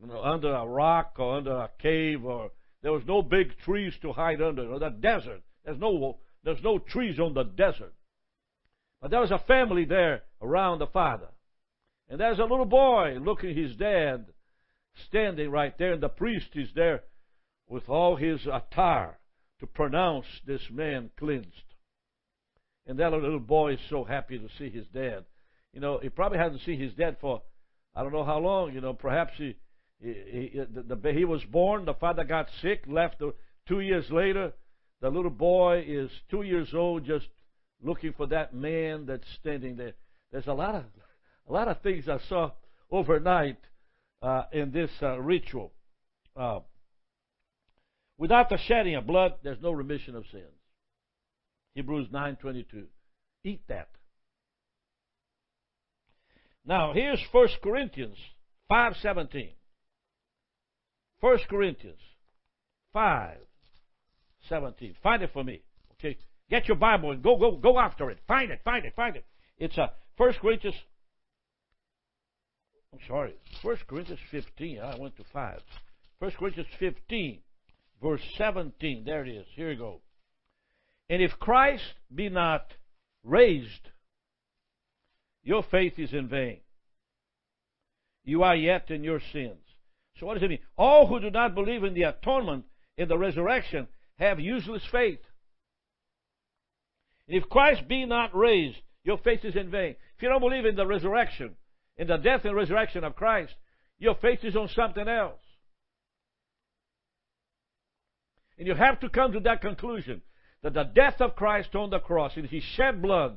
You 0.00 0.08
know, 0.08 0.22
under 0.22 0.52
a 0.52 0.66
rock 0.66 1.14
or 1.18 1.38
under 1.38 1.52
a 1.52 1.70
cave 1.80 2.24
or 2.24 2.50
there 2.86 2.92
was 2.92 3.02
no 3.04 3.20
big 3.20 3.58
trees 3.64 3.92
to 4.00 4.12
hide 4.12 4.40
under. 4.40 4.62
Know, 4.62 4.78
the 4.78 4.90
desert. 4.90 5.42
There's 5.64 5.80
no 5.80 6.18
there's 6.44 6.62
no 6.62 6.78
trees 6.78 7.18
on 7.18 7.34
the 7.34 7.42
desert. 7.42 7.92
But 9.02 9.10
there 9.10 9.18
was 9.18 9.32
a 9.32 9.40
family 9.40 9.84
there 9.86 10.22
around 10.40 10.78
the 10.78 10.86
father. 10.86 11.26
And 12.08 12.20
there's 12.20 12.38
a 12.38 12.44
little 12.44 12.64
boy 12.64 13.18
looking 13.20 13.56
his 13.56 13.74
dad 13.74 14.26
standing 15.08 15.50
right 15.50 15.76
there, 15.76 15.94
and 15.94 16.00
the 16.00 16.08
priest 16.08 16.46
is 16.54 16.68
there 16.76 17.02
with 17.68 17.88
all 17.88 18.14
his 18.14 18.46
attire 18.46 19.18
to 19.58 19.66
pronounce 19.66 20.26
this 20.46 20.62
man 20.70 21.10
cleansed. 21.18 21.50
And 22.86 23.00
that 23.00 23.10
little 23.10 23.40
boy 23.40 23.72
is 23.72 23.80
so 23.90 24.04
happy 24.04 24.38
to 24.38 24.48
see 24.58 24.70
his 24.70 24.86
dad. 24.94 25.24
You 25.72 25.80
know, 25.80 25.98
he 26.00 26.08
probably 26.08 26.38
hasn't 26.38 26.62
seen 26.62 26.78
his 26.78 26.94
dad 26.94 27.16
for 27.20 27.42
I 27.96 28.04
don't 28.04 28.12
know 28.12 28.22
how 28.22 28.38
long. 28.38 28.74
You 28.74 28.80
know, 28.80 28.94
perhaps 28.94 29.32
he 29.38 29.56
he, 30.02 30.50
he, 30.52 30.58
the, 30.58 30.96
the, 30.96 31.12
he 31.12 31.24
was 31.24 31.42
born. 31.44 31.84
The 31.84 31.94
father 31.94 32.24
got 32.24 32.48
sick, 32.60 32.84
left. 32.86 33.18
The, 33.18 33.34
two 33.66 33.80
years 33.80 34.10
later, 34.10 34.52
the 35.00 35.10
little 35.10 35.30
boy 35.30 35.84
is 35.86 36.10
two 36.30 36.42
years 36.42 36.68
old, 36.74 37.04
just 37.04 37.26
looking 37.82 38.12
for 38.16 38.26
that 38.28 38.54
man 38.54 39.06
that's 39.06 39.26
standing 39.40 39.76
there. 39.76 39.94
There's 40.32 40.46
a 40.46 40.52
lot 40.52 40.74
of 40.74 40.84
a 41.48 41.52
lot 41.52 41.68
of 41.68 41.80
things 41.82 42.08
I 42.08 42.18
saw 42.28 42.50
overnight 42.90 43.58
uh, 44.22 44.44
in 44.52 44.72
this 44.72 44.90
uh, 45.00 45.18
ritual. 45.20 45.72
Uh, 46.36 46.60
without 48.18 48.48
the 48.48 48.58
shedding 48.66 48.96
of 48.96 49.06
blood, 49.06 49.34
there's 49.42 49.62
no 49.62 49.70
remission 49.70 50.16
of 50.16 50.24
sins. 50.32 50.44
Hebrews 51.74 52.08
9:22. 52.12 52.86
Eat 53.44 53.62
that. 53.68 53.88
Now 56.64 56.92
here's 56.92 57.20
1 57.30 57.48
Corinthians 57.62 58.16
5:17. 58.70 59.52
1 61.20 61.38
Corinthians 61.48 62.00
5:17. 62.94 64.94
Find 65.02 65.22
it 65.22 65.32
for 65.32 65.44
me. 65.44 65.62
Okay? 65.94 66.18
Get 66.50 66.68
your 66.68 66.76
Bible 66.76 67.12
and 67.12 67.22
go 67.22 67.36
go 67.36 67.52
go 67.56 67.78
after 67.78 68.10
it. 68.10 68.18
Find 68.26 68.50
it, 68.50 68.60
find 68.64 68.84
it, 68.84 68.94
find 68.94 69.16
it. 69.16 69.24
It's 69.58 69.78
a 69.78 69.84
uh, 69.84 69.88
1 70.16 70.34
Corinthians 70.34 70.76
I'm 72.96 73.06
sorry, 73.06 73.34
1 73.62 73.76
Corinthians 73.86 74.20
15. 74.30 74.80
I 74.80 74.98
went 74.98 75.16
to 75.16 75.24
5. 75.30 75.60
1 76.18 76.30
Corinthians 76.38 76.68
15, 76.78 77.38
verse 78.02 78.22
17. 78.38 79.04
There 79.04 79.24
it 79.24 79.28
is. 79.28 79.46
Here 79.54 79.70
you 79.70 79.76
go. 79.76 80.00
And 81.10 81.20
if 81.20 81.38
Christ 81.38 81.84
be 82.14 82.30
not 82.30 82.72
raised, 83.22 83.90
your 85.42 85.62
faith 85.62 85.98
is 85.98 86.14
in 86.14 86.28
vain. 86.28 86.60
You 88.24 88.42
are 88.42 88.56
yet 88.56 88.90
in 88.90 89.04
your 89.04 89.20
sins. 89.32 89.65
So 90.18 90.26
what 90.26 90.34
does 90.34 90.42
it 90.42 90.50
mean? 90.50 90.60
All 90.76 91.06
who 91.06 91.20
do 91.20 91.30
not 91.30 91.54
believe 91.54 91.84
in 91.84 91.94
the 91.94 92.04
atonement, 92.04 92.64
in 92.96 93.08
the 93.08 93.18
resurrection, 93.18 93.86
have 94.18 94.40
useless 94.40 94.82
faith. 94.90 95.20
And 97.28 97.36
if 97.36 97.48
Christ 97.48 97.86
be 97.86 98.06
not 98.06 98.34
raised, 98.34 98.78
your 99.04 99.18
faith 99.18 99.44
is 99.44 99.56
in 99.56 99.70
vain. 99.70 99.96
If 100.16 100.22
you 100.22 100.28
don't 100.28 100.40
believe 100.40 100.64
in 100.64 100.76
the 100.76 100.86
resurrection, 100.86 101.56
in 101.96 102.06
the 102.06 102.16
death 102.16 102.44
and 102.44 102.56
resurrection 102.56 103.04
of 103.04 103.16
Christ, 103.16 103.54
your 103.98 104.14
faith 104.16 104.40
is 104.42 104.56
on 104.56 104.68
something 104.68 105.06
else. 105.06 105.40
And 108.58 108.66
you 108.66 108.74
have 108.74 109.00
to 109.00 109.08
come 109.10 109.32
to 109.32 109.40
that 109.40 109.60
conclusion 109.60 110.22
that 110.62 110.72
the 110.72 110.84
death 110.84 111.20
of 111.20 111.36
Christ 111.36 111.74
on 111.74 111.90
the 111.90 111.98
cross 111.98 112.32
and 112.36 112.46
his 112.46 112.62
shed 112.62 113.02
blood 113.02 113.36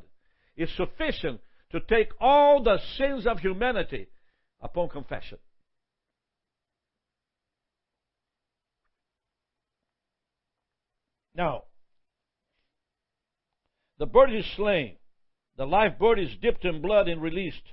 is 0.56 0.70
sufficient 0.76 1.42
to 1.72 1.80
take 1.82 2.10
all 2.20 2.64
the 2.64 2.80
sins 2.98 3.28
of 3.28 3.40
humanity 3.40 4.08
upon 4.62 4.90
confession. 4.90 5.38
Now, 11.40 11.64
the 13.98 14.06
bird 14.06 14.34
is 14.34 14.46
slain. 14.58 14.98
The 15.56 15.66
live 15.66 15.98
bird 15.98 16.20
is 16.20 16.36
dipped 16.42 16.66
in 16.66 16.82
blood 16.82 17.08
and 17.08 17.22
released. 17.22 17.64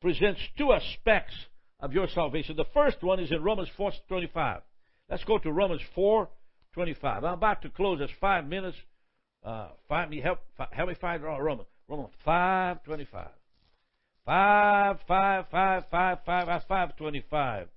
Presents 0.00 0.40
two 0.56 0.72
aspects 0.72 1.34
of 1.80 1.92
your 1.92 2.06
salvation. 2.06 2.54
The 2.54 2.72
first 2.72 3.02
one 3.02 3.18
is 3.18 3.32
in 3.32 3.42
Romans 3.42 3.68
4:25. 3.76 4.62
Let's 5.10 5.24
go 5.24 5.38
to 5.38 5.50
Romans 5.50 5.82
4:25. 5.96 7.24
I'm 7.24 7.34
about 7.34 7.62
to 7.62 7.68
close. 7.68 8.00
It's 8.00 8.12
five 8.20 8.46
minutes. 8.46 8.78
Uh, 9.42 9.70
find 9.88 10.08
me 10.08 10.20
help. 10.20 10.38
Help 10.70 10.88
me 10.88 10.94
find 10.94 11.20
Romans. 11.20 11.68
Romans 11.88 12.14
5:25. 12.24 13.32
5, 14.24 15.00
5, 15.08 15.48
5, 15.48 15.84
5, 15.90 16.24
5, 16.24 16.46
525. 16.68 17.68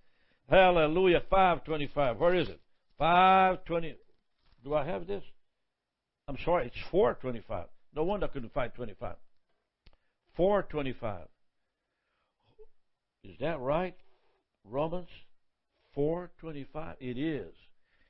Hallelujah, 0.47 1.21
525. 1.21 2.19
Where 2.19 2.35
is 2.35 2.49
it? 2.49 2.61
520. 2.99 3.95
Do 4.63 4.75
I 4.75 4.85
have 4.85 5.07
this? 5.07 5.23
I'm 6.27 6.37
sorry, 6.45 6.67
it's 6.67 6.89
425. 6.91 7.65
No 7.95 8.03
wonder 8.03 8.25
I 8.25 8.29
couldn't 8.29 8.53
find 8.53 8.73
25. 8.73 9.15
425. 10.35 11.27
Is 13.23 13.35
that 13.39 13.59
right? 13.59 13.95
Romans 14.63 15.09
425. 15.93 16.95
It 16.99 17.17
is. 17.17 17.53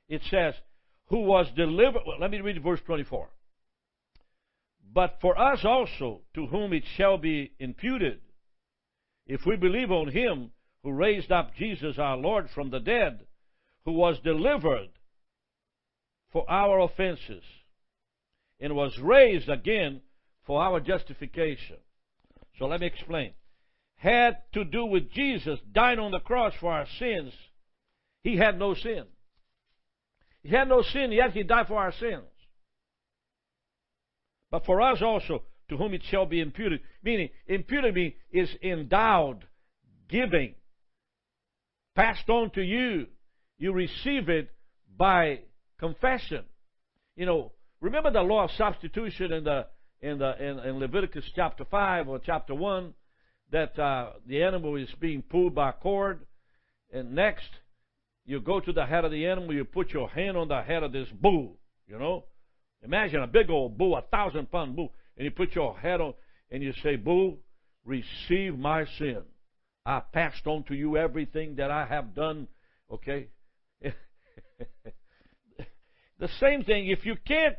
It 0.08 0.22
says, 0.30 0.54
who 1.06 1.20
was 1.22 1.46
delivered. 1.56 2.02
Well, 2.06 2.18
let 2.20 2.30
me 2.30 2.40
read 2.40 2.62
verse 2.62 2.80
24. 2.86 3.28
But 4.94 5.18
for 5.20 5.38
us 5.38 5.60
also, 5.64 6.20
to 6.34 6.46
whom 6.46 6.72
it 6.72 6.84
shall 6.96 7.18
be 7.18 7.52
imputed, 7.58 8.20
if 9.26 9.46
we 9.46 9.56
believe 9.56 9.90
on 9.90 10.08
him 10.08 10.50
who 10.82 10.92
raised 10.92 11.32
up 11.32 11.54
Jesus 11.54 11.98
our 11.98 12.16
Lord 12.16 12.48
from 12.54 12.70
the 12.70 12.80
dead, 12.80 13.26
who 13.84 13.92
was 13.92 14.18
delivered 14.22 14.88
for 16.32 16.50
our 16.50 16.80
offenses, 16.80 17.42
and 18.60 18.74
was 18.74 18.96
raised 18.98 19.48
again 19.48 20.00
for 20.46 20.62
our 20.62 20.80
justification. 20.80 21.76
So 22.58 22.66
let 22.66 22.80
me 22.80 22.86
explain. 22.86 23.32
Had 23.96 24.38
to 24.54 24.64
do 24.64 24.86
with 24.86 25.10
Jesus 25.12 25.58
dying 25.72 25.98
on 25.98 26.10
the 26.10 26.20
cross 26.20 26.54
for 26.60 26.72
our 26.72 26.86
sins. 26.98 27.32
He 28.22 28.36
had 28.36 28.58
no 28.58 28.74
sin. 28.74 29.04
He 30.42 30.50
had 30.50 30.68
no 30.68 30.82
sin, 30.82 31.12
yet 31.12 31.32
he 31.32 31.42
died 31.42 31.68
for 31.68 31.78
our 31.78 31.92
sins. 31.92 32.24
But 34.50 34.66
for 34.66 34.80
us 34.82 35.00
also, 35.00 35.42
to 35.68 35.76
whom 35.76 35.94
it 35.94 36.02
shall 36.10 36.26
be 36.26 36.40
imputed. 36.40 36.80
Meaning, 37.02 37.30
imputed 37.46 37.94
means 37.94 38.14
is 38.30 38.50
endowed, 38.62 39.46
giving, 40.08 40.54
passed 41.94 42.28
on 42.28 42.50
to 42.50 42.62
you. 42.62 43.06
You 43.58 43.72
receive 43.72 44.28
it 44.28 44.50
by 44.96 45.40
confession. 45.78 46.44
You 47.16 47.26
know, 47.26 47.52
remember 47.80 48.10
the 48.10 48.22
law 48.22 48.44
of 48.44 48.50
substitution 48.52 49.32
in 49.32 49.44
the 49.44 49.66
in 50.00 50.18
the 50.18 50.42
in, 50.42 50.58
in 50.58 50.78
Leviticus 50.78 51.24
chapter 51.34 51.64
five 51.64 52.08
or 52.08 52.18
chapter 52.18 52.54
one 52.54 52.94
that 53.50 53.78
uh, 53.78 54.12
the 54.26 54.42
animal 54.42 54.76
is 54.76 54.88
being 55.00 55.22
pulled 55.22 55.54
by 55.54 55.70
a 55.70 55.72
cord, 55.74 56.20
and 56.92 57.14
next 57.14 57.48
you 58.24 58.40
go 58.40 58.60
to 58.60 58.72
the 58.72 58.86
head 58.86 59.04
of 59.04 59.10
the 59.10 59.26
animal, 59.26 59.52
you 59.52 59.64
put 59.64 59.90
your 59.90 60.08
hand 60.08 60.36
on 60.36 60.48
the 60.48 60.62
head 60.62 60.82
of 60.82 60.92
this 60.92 61.08
bull. 61.20 61.58
You 61.86 61.98
know, 61.98 62.24
imagine 62.82 63.22
a 63.22 63.26
big 63.26 63.50
old 63.50 63.76
bull, 63.76 63.96
a 63.96 64.02
thousand 64.02 64.50
pound 64.50 64.76
bull, 64.76 64.92
and 65.16 65.24
you 65.24 65.30
put 65.30 65.54
your 65.54 65.76
head 65.78 66.00
on 66.00 66.14
and 66.52 66.62
you 66.62 66.72
say, 66.82 66.96
Bull, 66.96 67.38
receive 67.84 68.56
my 68.58 68.84
sin. 68.98 69.22
I 69.84 70.00
passed 70.00 70.46
on 70.46 70.64
to 70.64 70.74
you 70.74 70.96
everything 70.96 71.56
that 71.56 71.70
I 71.70 71.86
have 71.86 72.14
done. 72.14 72.46
Okay? 72.92 73.28
the 76.22 76.28
same 76.38 76.62
thing, 76.62 76.86
if 76.86 77.04
you 77.04 77.16
can't 77.26 77.56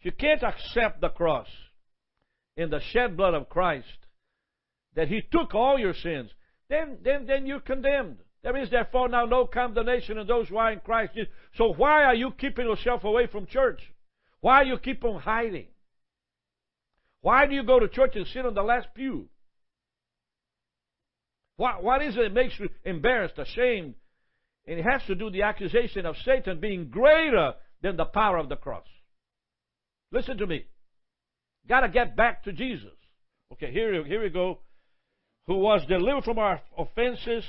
if 0.00 0.04
you 0.04 0.12
can't 0.12 0.42
accept 0.42 1.00
the 1.00 1.08
cross 1.08 1.48
in 2.58 2.68
the 2.68 2.78
shed 2.92 3.16
blood 3.16 3.32
of 3.32 3.48
Christ, 3.48 4.06
that 4.94 5.08
He 5.08 5.22
took 5.22 5.54
all 5.54 5.78
your 5.78 5.94
sins, 5.94 6.30
then 6.68 6.98
then 7.02 7.24
then 7.24 7.46
you're 7.46 7.60
condemned. 7.60 8.18
There 8.42 8.54
is 8.58 8.68
therefore 8.68 9.08
now 9.08 9.24
no 9.24 9.46
condemnation 9.46 10.18
in 10.18 10.26
those 10.26 10.48
who 10.48 10.58
are 10.58 10.72
in 10.72 10.80
Christ. 10.80 11.14
So 11.56 11.72
why 11.72 12.04
are 12.04 12.14
you 12.14 12.32
keeping 12.32 12.66
yourself 12.66 13.04
away 13.04 13.26
from 13.26 13.46
church? 13.46 13.80
Why 14.40 14.64
do 14.64 14.68
you 14.68 14.78
keep 14.78 15.02
on 15.02 15.18
hiding? 15.18 15.68
Why 17.22 17.46
do 17.46 17.54
you 17.54 17.62
go 17.64 17.80
to 17.80 17.88
church 17.88 18.14
and 18.14 18.26
sit 18.26 18.44
on 18.44 18.52
the 18.52 18.62
last 18.62 18.88
pew? 18.94 19.30
What, 21.56 21.82
what 21.82 22.02
is 22.02 22.14
it 22.14 22.20
that 22.20 22.34
makes 22.34 22.60
you 22.60 22.68
embarrassed, 22.84 23.38
ashamed? 23.38 23.94
And 24.68 24.78
it 24.78 24.84
has 24.84 25.00
to 25.06 25.14
do 25.14 25.30
the 25.30 25.42
accusation 25.42 26.04
of 26.04 26.16
Satan 26.26 26.60
being 26.60 26.90
greater 26.90 27.54
than 27.80 27.96
the 27.96 28.04
power 28.04 28.36
of 28.36 28.50
the 28.50 28.56
cross. 28.56 28.86
Listen 30.12 30.36
to 30.36 30.46
me. 30.46 30.66
Got 31.66 31.80
to 31.80 31.88
get 31.88 32.16
back 32.16 32.44
to 32.44 32.52
Jesus. 32.52 32.92
Okay, 33.54 33.72
here, 33.72 34.04
here 34.04 34.22
we 34.22 34.28
go. 34.28 34.58
Who 35.46 35.56
was 35.56 35.86
delivered 35.88 36.24
from 36.24 36.38
our 36.38 36.60
offenses 36.76 37.44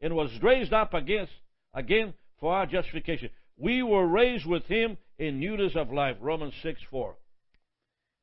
and 0.00 0.16
was 0.16 0.30
raised 0.42 0.72
up 0.72 0.94
against, 0.94 1.32
again 1.74 2.14
for 2.40 2.54
our 2.54 2.64
justification. 2.64 3.28
We 3.58 3.82
were 3.82 4.06
raised 4.06 4.46
with 4.46 4.64
him 4.64 4.96
in 5.18 5.40
newness 5.40 5.76
of 5.76 5.92
life. 5.92 6.16
Romans 6.22 6.54
6 6.62 6.80
4. 6.90 7.14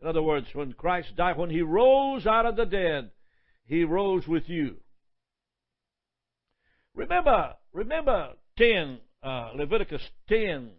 In 0.01 0.07
other 0.07 0.23
words, 0.23 0.47
when 0.53 0.73
Christ 0.73 1.15
died, 1.15 1.37
when 1.37 1.51
he 1.51 1.61
rose 1.61 2.25
out 2.25 2.47
of 2.47 2.55
the 2.55 2.65
dead, 2.65 3.11
he 3.65 3.83
rose 3.83 4.27
with 4.27 4.49
you. 4.49 4.77
Remember, 6.99 7.53
remember 7.71 8.33
10, 8.57 8.99
uh, 9.23 9.51
Leviticus 9.55 10.01
10, 10.27 10.71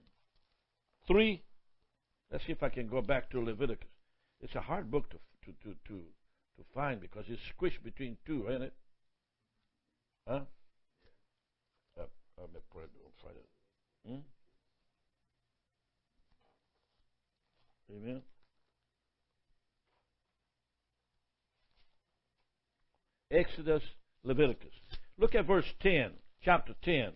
3. 1.07 1.43
Let's 2.31 2.45
see 2.45 2.53
if 2.53 2.63
I 2.63 2.69
can 2.69 2.89
go 2.89 3.01
back 3.01 3.31
to 3.31 3.41
Leviticus. 3.41 3.89
It's 4.43 4.55
a 4.55 4.61
hard 4.61 4.91
book 4.91 5.09
to, 5.11 5.17
to, 5.47 5.53
to, 5.63 5.75
to, 5.89 5.95
to 5.95 6.65
find 6.75 7.01
because 7.01 7.25
it's 7.29 7.41
squished 7.59 7.83
between 7.83 8.19
two, 8.27 8.47
ain't 8.51 8.65
it? 8.65 8.75
Huh? 10.29 10.41
Uh, 11.99 12.03
me 12.53 12.61
put 12.71 12.85
it, 12.85 12.91
find 13.25 13.37
it. 13.37 13.49
Hmm? 14.07 14.21
Amen. 17.97 18.23
Exodus, 23.31 23.83
Leviticus. 24.23 24.80
Look 25.21 25.35
at 25.35 25.47
verse 25.47 25.67
10, 25.83 26.13
chapter 26.43 26.75
10 26.83 27.13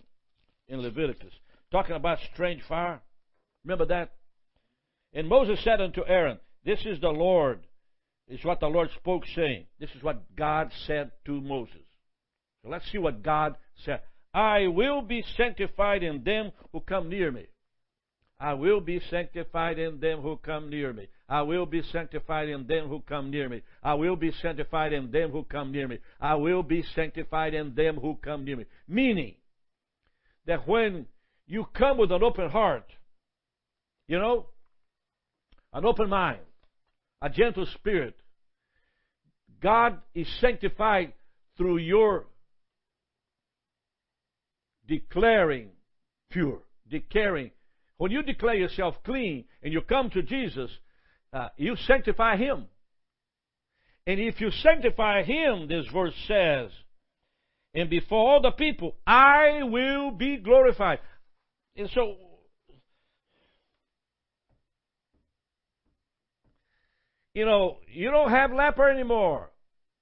in 0.69 0.83
Leviticus, 0.83 1.33
talking 1.73 1.97
about 1.97 2.19
strange 2.35 2.62
fire. 2.69 3.01
Remember 3.64 3.87
that? 3.87 4.12
And 5.14 5.27
Moses 5.27 5.59
said 5.64 5.81
unto 5.81 6.03
Aaron, 6.07 6.38
This 6.67 6.81
is 6.85 7.01
the 7.01 7.09
Lord, 7.09 7.61
is 8.29 8.45
what 8.45 8.61
the 8.61 8.67
Lord 8.67 8.90
spoke, 8.97 9.25
saying, 9.35 9.64
This 9.81 9.88
is 9.97 10.03
what 10.03 10.37
God 10.37 10.71
said 10.87 11.12
to 11.25 11.40
Moses. 11.40 11.81
So 12.62 12.69
let's 12.69 12.90
see 12.93 12.99
what 12.99 13.23
God 13.23 13.57
said. 13.87 14.03
I 14.35 14.67
will 14.67 15.01
be 15.01 15.25
sanctified 15.37 16.03
in 16.03 16.25
them 16.25 16.53
who 16.73 16.81
come 16.81 17.09
near 17.09 17.31
me. 17.33 17.47
I 18.38 18.53
will 18.53 18.81
be 18.81 19.01
sanctified 19.09 19.79
in 19.79 20.01
them 20.01 20.21
who 20.21 20.37
come 20.37 20.69
near 20.69 20.93
me. 20.93 21.09
I 21.35 21.42
will 21.42 21.66
be 21.66 21.83
sanctified 21.90 22.49
in 22.49 22.68
them 22.68 22.87
who 22.87 23.01
come 23.01 23.29
near 23.33 23.49
me. 23.49 23.62
I 23.83 23.94
will 23.94 24.14
be 24.14 24.31
sanctified 24.40 24.92
in 24.92 25.11
them 25.11 25.33
who 25.33 25.42
come 25.42 25.73
near 25.73 25.88
me. 25.88 25.99
I 26.20 26.37
will 26.37 26.62
be 26.62 26.85
sanctified 26.94 27.55
in 27.55 27.75
them 27.75 27.97
who 27.97 28.14
come 28.23 28.44
near 28.44 28.57
me. 28.57 28.66
Meaning 28.87 29.35
that 30.47 30.68
when 30.68 31.07
you 31.49 31.66
come 31.75 31.99
with 31.99 32.12
an 32.12 32.23
open 32.23 32.51
heart, 32.51 32.87
you 34.07 34.16
know, 34.16 34.47
an 35.73 35.85
open 35.85 36.09
mind, 36.09 36.38
a 37.20 37.29
gentle 37.29 37.66
spirit, 37.66 38.14
God 39.61 39.99
is 40.14 40.29
sanctified 40.40 41.14
through 41.57 41.79
your 41.79 42.27
declaring 44.87 45.70
pure, 46.31 46.61
declaring. 46.88 47.51
When 47.97 48.12
you 48.12 48.23
declare 48.23 48.55
yourself 48.55 48.94
clean 49.03 49.47
and 49.64 49.73
you 49.73 49.81
come 49.81 50.11
to 50.11 50.23
Jesus, 50.23 50.70
uh, 51.35 51.49
you 51.57 51.75
sanctify 51.87 52.37
him. 52.37 52.66
And 54.07 54.20
if 54.20 54.40
you 54.40 54.51
sanctify 54.51 55.25
him, 55.25 55.66
this 55.66 55.87
verse 55.92 56.14
says, 56.29 56.70
and 57.75 57.90
before 57.90 58.35
all 58.35 58.40
the 58.40 58.53
people, 58.53 58.94
I 59.05 59.64
will 59.64 60.12
be 60.12 60.37
glorified. 60.37 61.01
And 61.77 61.90
so, 61.92 62.14
you 67.35 67.44
know, 67.44 67.79
you 67.92 68.12
don't 68.12 68.31
have 68.31 68.53
leper 68.53 68.88
anymore. 68.88 69.51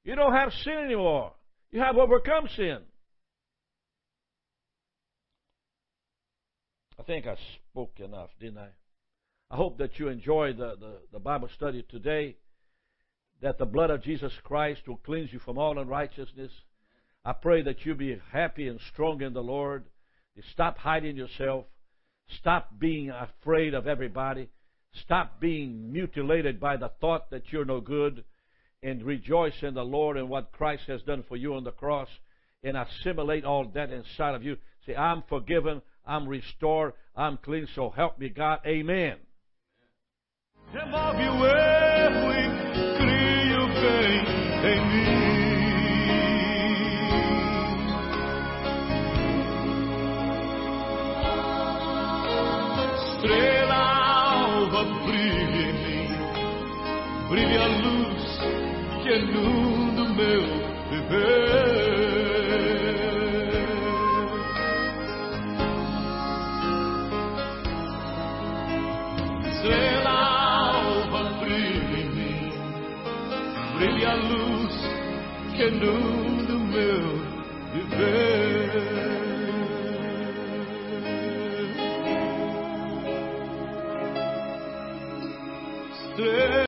You 0.04 0.16
don't 0.16 0.34
have 0.34 0.52
sin 0.64 0.74
anymore. 0.84 1.32
You 1.70 1.80
have 1.80 1.96
overcome 1.96 2.48
sin. 2.54 2.78
I 6.98 7.02
think 7.04 7.26
I 7.26 7.36
spoke 7.70 7.98
enough, 8.00 8.28
didn't 8.38 8.58
I? 8.58 8.68
I 9.52 9.56
hope 9.56 9.76
that 9.78 9.98
you 9.98 10.08
enjoy 10.08 10.54
the, 10.54 10.76
the, 10.80 10.94
the, 11.12 11.18
Bible 11.18 11.50
study 11.54 11.84
today, 11.90 12.36
that 13.42 13.58
the 13.58 13.66
blood 13.66 13.90
of 13.90 14.02
Jesus 14.02 14.32
Christ 14.44 14.80
will 14.88 14.96
cleanse 14.96 15.30
you 15.30 15.40
from 15.40 15.58
all 15.58 15.78
unrighteousness. 15.78 16.50
I 17.22 17.34
pray 17.34 17.60
that 17.60 17.84
you 17.84 17.94
be 17.94 18.18
happy 18.32 18.66
and 18.66 18.80
strong 18.94 19.20
in 19.20 19.34
the 19.34 19.42
Lord. 19.42 19.84
Stop 20.52 20.78
hiding 20.78 21.18
yourself. 21.18 21.66
Stop 22.38 22.78
being 22.78 23.10
afraid 23.10 23.74
of 23.74 23.86
everybody. 23.86 24.48
Stop 25.04 25.38
being 25.38 25.92
mutilated 25.92 26.58
by 26.58 26.78
the 26.78 26.90
thought 27.02 27.28
that 27.30 27.52
you're 27.52 27.66
no 27.66 27.82
good. 27.82 28.24
And 28.82 29.02
rejoice 29.02 29.62
in 29.62 29.74
the 29.74 29.84
Lord 29.84 30.16
and 30.16 30.30
what 30.30 30.52
Christ 30.52 30.84
has 30.88 31.02
done 31.02 31.24
for 31.28 31.36
you 31.36 31.56
on 31.56 31.64
the 31.64 31.72
cross. 31.72 32.08
And 32.64 32.74
assimilate 32.74 33.44
all 33.44 33.68
that 33.74 33.90
inside 33.90 34.34
of 34.34 34.42
you. 34.42 34.56
Say, 34.86 34.96
I'm 34.96 35.22
forgiven. 35.28 35.82
I'm 36.06 36.26
restored. 36.26 36.94
I'm 37.14 37.36
clean. 37.36 37.68
So 37.74 37.90
help 37.90 38.18
me, 38.18 38.30
God. 38.30 38.60
Amen. 38.66 39.18
Remove 40.72 41.28
o 41.28 41.46
erro 41.46 42.32
e 42.32 42.48
crie 42.96 43.56
o 43.56 43.66
bem 43.78 44.24
em 44.72 44.80
mim. 44.88 45.22
Estrela 52.94 53.74
alva 53.74 54.82
brilha 55.04 55.60
em 55.60 55.72
mim, 55.74 56.08
brilha 57.28 57.64
a 57.64 57.66
luz 57.66 58.24
que 59.02 59.10
inunda 59.10 59.68
o 59.68 59.71
que 75.62 75.68
inunda 75.68 76.54
o 76.54 76.58
meu 76.58 78.31